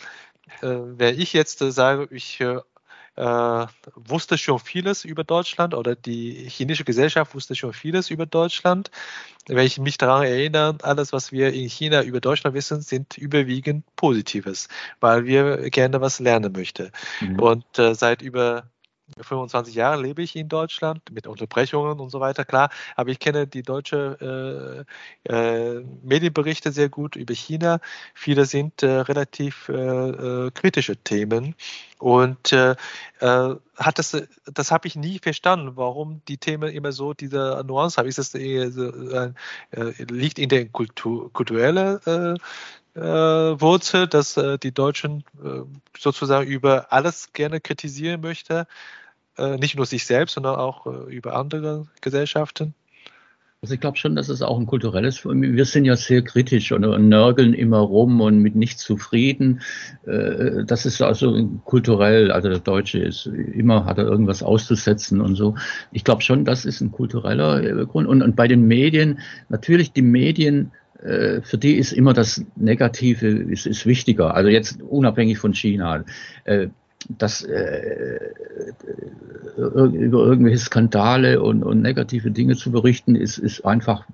[0.60, 2.42] wenn ich jetzt äh, sage, ich
[3.16, 8.90] äh, wusste schon vieles über Deutschland oder die chinesische Gesellschaft wusste schon vieles über Deutschland.
[9.46, 13.84] Wenn ich mich daran erinnere, alles, was wir in China über Deutschland wissen, sind überwiegend
[13.96, 14.68] Positives,
[15.00, 16.90] weil wir gerne was lernen möchten.
[17.20, 17.38] Mhm.
[17.38, 18.70] Und äh, seit über
[19.20, 22.70] 25 Jahre lebe ich in Deutschland mit Unterbrechungen und so weiter, klar.
[22.96, 24.86] Aber ich kenne die deutsche
[25.26, 27.80] äh, äh, Medienberichte sehr gut über China.
[28.14, 31.54] Viele sind äh, relativ äh, äh, kritische Themen.
[31.98, 32.74] Und äh,
[33.20, 38.08] hat das, das habe ich nie verstanden, warum die Themen immer so diese Nuance haben.
[38.08, 42.38] Ist das liegt in der Kultur, kulturellen
[43.00, 45.60] Wurzel, dass äh, die Deutschen äh,
[45.98, 48.66] sozusagen über alles gerne kritisieren möchte,
[49.36, 52.74] äh, nicht nur sich selbst, sondern auch äh, über andere Gesellschaften?
[53.62, 56.84] Also ich glaube schon, dass es auch ein kulturelles, wir sind ja sehr kritisch und,
[56.84, 59.60] und nörgeln immer rum und mit nichts zufrieden.
[60.06, 65.36] Äh, das ist also kulturell, also der Deutsche ist immer, hat er irgendwas auszusetzen und
[65.36, 65.54] so.
[65.90, 68.06] Ich glaube schon, das ist ein kultureller Grund.
[68.06, 73.28] Und, und bei den Medien, natürlich die Medien äh, für die ist immer das Negative
[73.28, 74.34] ist, ist wichtiger.
[74.34, 76.04] Also jetzt unabhängig von China.
[76.44, 76.68] Äh,
[77.08, 78.18] das äh,
[79.56, 84.06] über irgendwelche Skandale und, und negative Dinge zu berichten, ist, ist einfach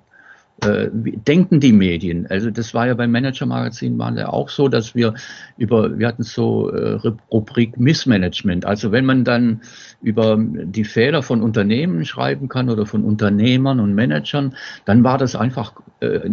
[0.65, 2.27] äh, denken die Medien.
[2.27, 5.13] Also das war ja beim Manager-Magazin waren ja auch so, dass wir
[5.57, 6.99] über, wir hatten so äh,
[7.31, 8.65] Rubrik Missmanagement.
[8.65, 9.61] Also wenn man dann
[10.01, 14.55] über die Fehler von Unternehmen schreiben kann oder von Unternehmern und Managern,
[14.85, 16.29] dann war das einfach äh,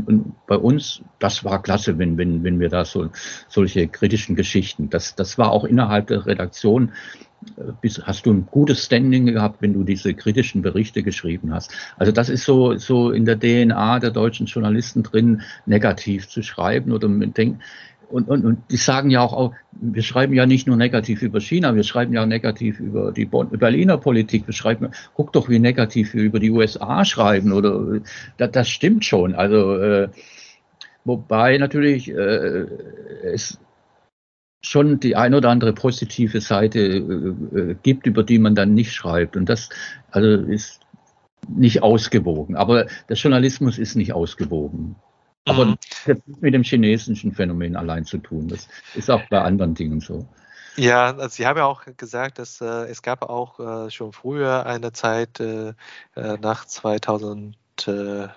[0.47, 3.11] bei uns, das war klasse, wenn, wenn, wenn wir da so
[3.49, 6.93] solche kritischen Geschichten, das, das war auch innerhalb der Redaktion
[8.03, 11.72] hast du ein gutes Standing gehabt, wenn du diese kritischen Berichte geschrieben hast.
[11.97, 16.93] Also das ist so, so in der DNA der deutschen Journalisten drin, negativ zu schreiben
[16.93, 17.61] oder mit denk,
[18.11, 21.41] und, und, und die sagen ja auch, auch, wir schreiben ja nicht nur negativ über
[21.41, 24.49] China, wir schreiben ja negativ über die Berliner Politik.
[24.49, 27.53] Wir schreiben, guck doch, wie negativ wir über die USA schreiben.
[27.53, 28.01] Oder
[28.36, 29.34] das, das stimmt schon.
[29.34, 30.09] Also äh,
[31.05, 32.66] wobei natürlich äh,
[33.32, 33.61] es
[34.63, 38.93] schon die ein oder andere positive Seite äh, äh, gibt, über die man dann nicht
[38.93, 39.37] schreibt.
[39.37, 39.71] Und das
[40.11, 40.81] also ist
[41.49, 42.57] nicht ausgewogen.
[42.57, 44.97] Aber der Journalismus ist nicht ausgewogen.
[45.47, 45.77] Aber mhm.
[45.89, 48.49] das hat mit dem chinesischen Phänomen allein zu tun.
[48.49, 50.27] Das ist auch bei anderen Dingen so.
[50.77, 54.67] Ja, also Sie haben ja auch gesagt, dass äh, es gab auch äh, schon früher
[54.67, 55.75] eine Zeit äh,
[56.15, 57.57] äh nach 2000,
[57.87, 58.29] äh,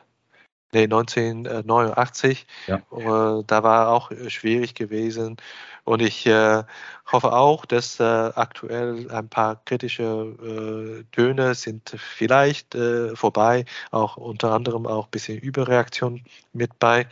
[0.74, 2.46] nee, 1989.
[2.68, 2.78] Ja.
[2.78, 5.38] Äh, da war auch schwierig gewesen.
[5.86, 12.78] Und ich hoffe auch, dass aktuell ein paar kritische Töne sind vielleicht
[13.16, 17.10] vorbei, auch unter anderem auch ein bisschen Überreaktion mit bei.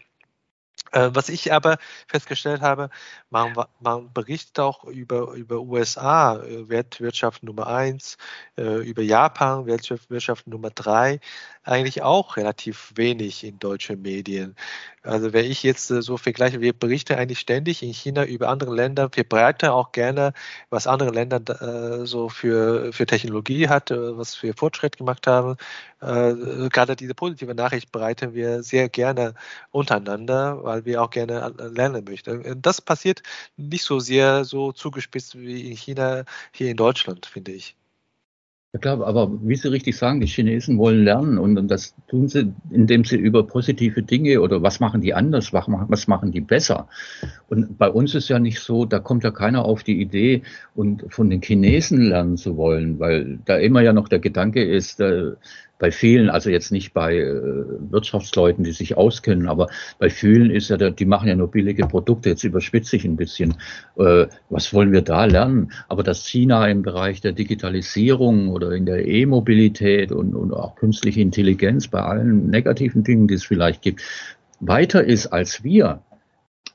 [0.92, 1.78] Äh, was ich aber
[2.08, 2.90] festgestellt habe,
[3.30, 8.18] man, man berichtet auch über, über USA, äh, Weltwirtschaft Nummer eins,
[8.58, 11.20] äh, über Japan, Weltwirtschaft Nummer drei,
[11.64, 14.56] eigentlich auch relativ wenig in deutschen Medien.
[15.04, 19.10] Also wenn ich jetzt so vergleiche, wir berichten eigentlich ständig in China über andere Länder,
[19.14, 20.34] wir breiten auch gerne,
[20.70, 25.58] was andere Länder so für, für Technologie hat, was wir Fortschritt gemacht haben.
[26.00, 29.34] Gerade diese positive Nachricht breiten wir sehr gerne
[29.72, 32.62] untereinander, weil wir auch gerne lernen möchten.
[32.62, 33.24] Das passiert
[33.58, 37.76] nicht so sehr so zugespitzt wie in China, hier in Deutschland, finde ich.
[38.74, 42.54] Ja klar, aber wie Sie richtig sagen, die Chinesen wollen lernen und, das tun sie,
[42.70, 46.88] indem sie über positive Dinge oder was machen die anders, was machen die besser.
[47.50, 50.44] Und bei uns ist ja nicht so, da kommt ja keiner auf die Idee
[50.74, 55.02] und von den Chinesen lernen zu wollen, weil da immer ja noch der Gedanke ist,
[55.02, 55.34] äh,
[55.82, 57.34] bei vielen, also jetzt nicht bei äh,
[57.90, 59.68] Wirtschaftsleuten, die sich auskennen, aber
[59.98, 62.30] bei vielen ist ja, die machen ja nur billige Produkte.
[62.30, 63.56] Jetzt überspitze ich ein bisschen.
[63.98, 65.72] Äh, was wollen wir da lernen?
[65.90, 71.20] Aber dass China im Bereich der Digitalisierung oder in der E-Mobilität und, und auch künstliche
[71.20, 74.02] Intelligenz bei allen negativen Dingen, die es vielleicht gibt,
[74.60, 76.04] weiter ist als wir,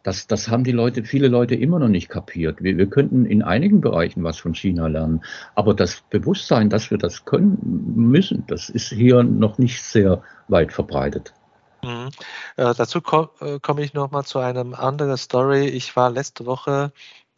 [0.07, 2.63] das, das haben die Leute, viele Leute immer noch nicht kapiert.
[2.63, 5.25] Wir, wir könnten in einigen Bereichen was von China lernen,
[5.57, 7.59] aber das Bewusstsein, dass wir das können
[7.97, 11.35] müssen, das ist hier noch nicht sehr weit verbreitet.
[11.83, 12.11] Mhm.
[12.57, 13.01] Äh, dazu
[13.41, 15.67] äh, komme ich noch mal zu einer anderen Story.
[15.67, 16.93] Ich war letzte Woche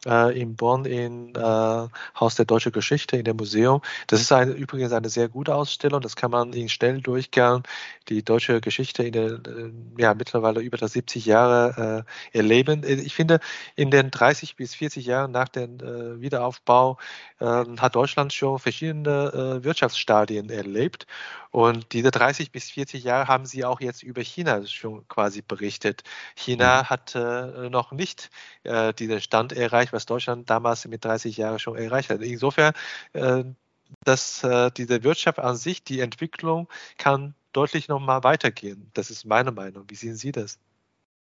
[0.05, 1.39] äh, in Bonn im äh,
[2.19, 3.81] Haus der Deutschen Geschichte in dem Museum.
[4.07, 6.01] Das ist eine, übrigens eine sehr gute Ausstellung.
[6.01, 7.63] Das kann man in schnell durchgehen.
[8.07, 12.83] Die deutsche Geschichte in den äh, ja, mittlerweile über 70 Jahre äh, erleben.
[12.85, 13.39] Ich finde,
[13.75, 16.97] in den 30 bis 40 Jahren nach dem äh, Wiederaufbau
[17.39, 21.07] ähm, hat Deutschland schon verschiedene äh, Wirtschaftsstadien erlebt.
[21.51, 26.03] Und diese 30 bis 40 Jahre haben Sie auch jetzt über China schon quasi berichtet.
[26.35, 26.89] China mhm.
[26.89, 28.29] hat äh, noch nicht
[28.63, 32.21] äh, diesen Stand erreicht, was Deutschland damals mit 30 Jahren schon erreicht hat.
[32.21, 32.73] Insofern,
[33.13, 33.43] äh,
[34.05, 38.91] dass äh, diese Wirtschaft an sich, die Entwicklung kann deutlich nochmal weitergehen.
[38.93, 39.85] Das ist meine Meinung.
[39.89, 40.59] Wie sehen Sie das?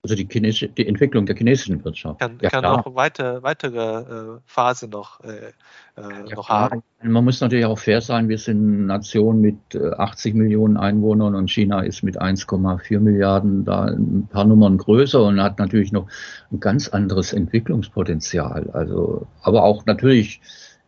[0.01, 2.21] Also die, chinesische, die Entwicklung der chinesischen Wirtschaft.
[2.21, 5.49] Kann, ja, kann auch weiter, weitere äh, Phase noch, äh,
[5.97, 6.83] äh, ja, noch haben.
[7.03, 11.35] Man muss natürlich auch fair sein, wir sind eine Nation mit 80 äh, Millionen Einwohnern
[11.35, 16.07] und China ist mit 1,4 Milliarden da ein paar Nummern größer und hat natürlich noch
[16.49, 18.69] ein ganz anderes Entwicklungspotenzial.
[18.71, 20.39] Also, aber auch natürlich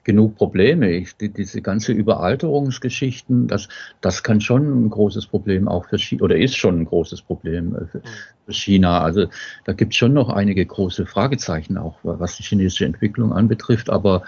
[0.03, 0.91] genug Probleme.
[0.91, 3.69] Ich, die, diese ganze Überalterungsgeschichten, das,
[4.01, 7.75] das kann schon ein großes Problem auch für China, oder ist schon ein großes Problem
[7.75, 8.03] äh, für, mhm.
[8.45, 9.01] für China.
[9.01, 9.27] Also
[9.65, 13.89] da gibt es schon noch einige große Fragezeichen auch, was die chinesische Entwicklung anbetrifft.
[13.89, 14.23] Aber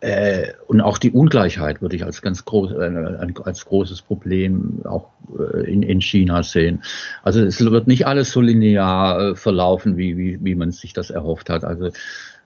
[0.00, 5.08] äh, und auch die Ungleichheit würde ich als ganz groß, äh, als großes Problem auch
[5.38, 6.82] äh, in, in China sehen.
[7.22, 11.10] Also es wird nicht alles so linear äh, verlaufen, wie, wie, wie man sich das
[11.10, 11.64] erhofft hat.
[11.64, 11.90] Also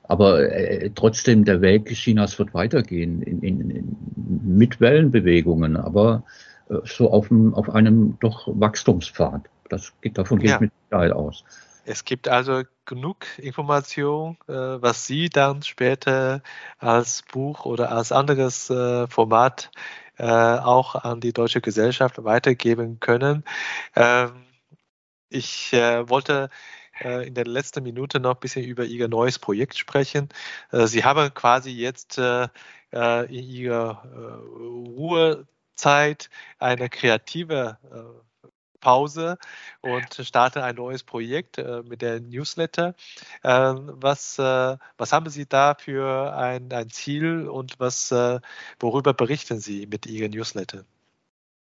[0.04, 3.96] aber äh, trotzdem, der Weg Chinas wird weitergehen in, in, in,
[4.56, 6.24] mit Wellenbewegungen, aber
[6.68, 9.42] äh, so auf, dem, auf einem doch Wachstumspfad.
[9.68, 10.60] Das geht, davon geht ja.
[10.60, 11.44] mit Sicherheit aus.
[11.84, 16.42] Es gibt also genug Information, äh, was Sie dann später
[16.78, 19.70] als Buch oder als anderes äh, Format
[20.18, 23.44] äh, auch an die deutsche Gesellschaft weitergeben können.
[23.96, 24.44] Ähm,
[25.30, 26.50] ich äh, wollte
[27.02, 30.28] äh, in der letzten Minute noch ein bisschen über Ihr neues Projekt sprechen.
[30.72, 32.48] Äh, Sie haben quasi jetzt äh,
[32.92, 34.04] in Ihrer
[34.56, 36.28] Ruhezeit
[36.58, 37.78] eine kreative
[38.80, 39.38] Pause
[39.82, 42.94] und starte ein neues Projekt äh, mit der Newsletter.
[43.42, 48.10] Äh, was, äh, was haben Sie da für ein, ein Ziel und was,
[48.80, 50.84] worüber berichten Sie mit Ihrem Newsletter?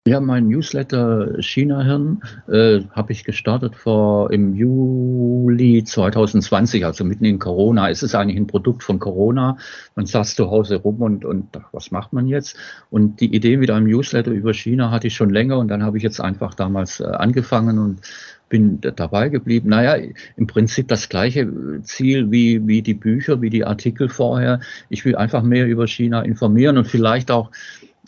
[0.06, 7.38] Ja, mein Newsletter China-Hirn äh, habe ich gestartet vor im Juli 2020, also mitten in
[7.38, 7.90] Corona.
[7.90, 9.58] Es ist eigentlich ein Produkt von Corona.
[9.96, 12.56] Man saß zu Hause rum und, und ach, was macht man jetzt?
[12.88, 15.98] Und die Idee mit einem Newsletter über China hatte ich schon länger und dann habe
[15.98, 18.00] ich jetzt einfach damals äh, angefangen und
[18.48, 19.68] bin dabei geblieben.
[19.68, 20.02] Naja,
[20.36, 21.46] im Prinzip das gleiche
[21.82, 24.60] Ziel wie, wie die Bücher, wie die Artikel vorher.
[24.88, 27.50] Ich will einfach mehr über China informieren und vielleicht auch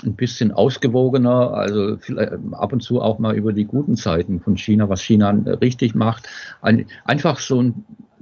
[0.05, 1.99] ein bisschen ausgewogener, also
[2.53, 5.31] ab und zu auch mal über die guten Seiten von China, was China
[5.61, 6.29] richtig macht.
[6.61, 7.73] Ein, einfach so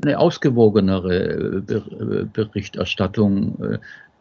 [0.03, 1.63] eine ausgewogenere
[2.33, 3.79] Berichterstattung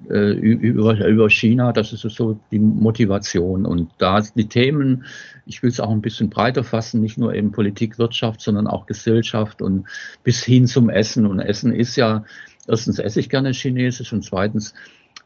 [0.07, 3.65] äh, über, über China, das ist so die Motivation.
[3.65, 5.03] Und da die Themen,
[5.45, 8.85] ich will es auch ein bisschen breiter fassen, nicht nur eben Politik, Wirtschaft, sondern auch
[8.85, 9.87] Gesellschaft und
[10.23, 11.25] bis hin zum Essen.
[11.25, 12.23] Und Essen ist ja,
[12.67, 14.73] erstens esse ich gerne Chinesisch und zweitens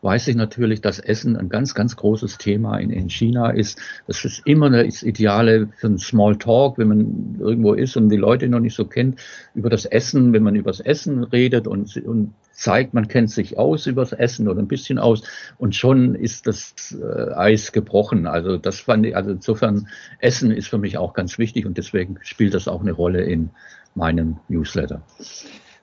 [0.04, 3.80] weiß ich natürlich, dass Essen ein ganz, ganz großes Thema in, in China ist.
[4.06, 8.18] Das ist immer das Ideale für einen Small Talk, wenn man irgendwo ist und die
[8.18, 9.20] Leute noch nicht so kennt,
[9.56, 13.58] über das Essen, wenn man über das Essen redet und, und zeigt, man kennt sich
[13.58, 15.24] aus über das Essen oder ein bisschen aus
[15.58, 18.28] und schon ist das äh, Eis gebrochen.
[18.28, 19.88] Also das fand ich, also insofern
[20.20, 23.52] Essen ist für mich auch ganz wichtig und deswegen spielt das auch eine Rolle in
[23.96, 25.02] meinem Newsletter.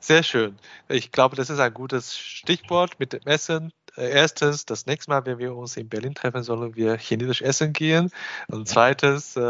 [0.03, 0.57] Sehr schön.
[0.89, 3.71] Ich glaube, das ist ein gutes Stichwort mit dem Essen.
[3.97, 7.73] Äh, erstens, das nächste Mal, wenn wir uns in Berlin treffen, sollen wir chinesisch essen
[7.73, 8.11] gehen.
[8.49, 9.41] Und zweitens, äh,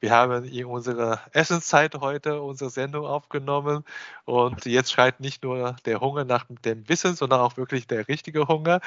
[0.00, 3.84] wir haben in unserer Essenszeit heute unsere Sendung aufgenommen.
[4.24, 8.48] Und jetzt schreit nicht nur der Hunger nach dem Wissen, sondern auch wirklich der richtige
[8.48, 8.80] Hunger.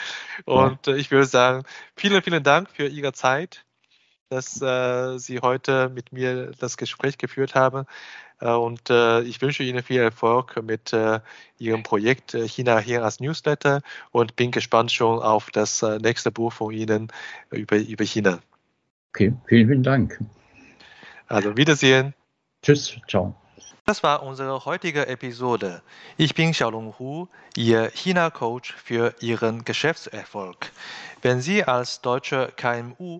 [0.45, 1.63] Und äh, ich würde sagen,
[1.95, 3.65] vielen, vielen Dank für Ihre Zeit,
[4.33, 7.85] dass äh, Sie heute mit mir das Gespräch geführt haben.
[8.39, 11.19] Äh, und äh, ich wünsche Ihnen viel Erfolg mit äh,
[11.59, 13.81] Ihrem Projekt China hier als Newsletter
[14.11, 17.09] und bin gespannt schon auf das nächste Buch von Ihnen
[17.51, 18.39] über, über China.
[19.09, 20.19] Okay, vielen, vielen Dank.
[21.27, 22.13] Also Wiedersehen.
[22.63, 23.35] Tschüss, ciao.
[23.85, 25.81] Das war unsere heutige Episode.
[26.17, 30.71] Ich bin Xiaolong Hu, Ihr China-Coach für Ihren Geschäftserfolg.
[31.21, 33.19] Wenn Sie als deutscher KMU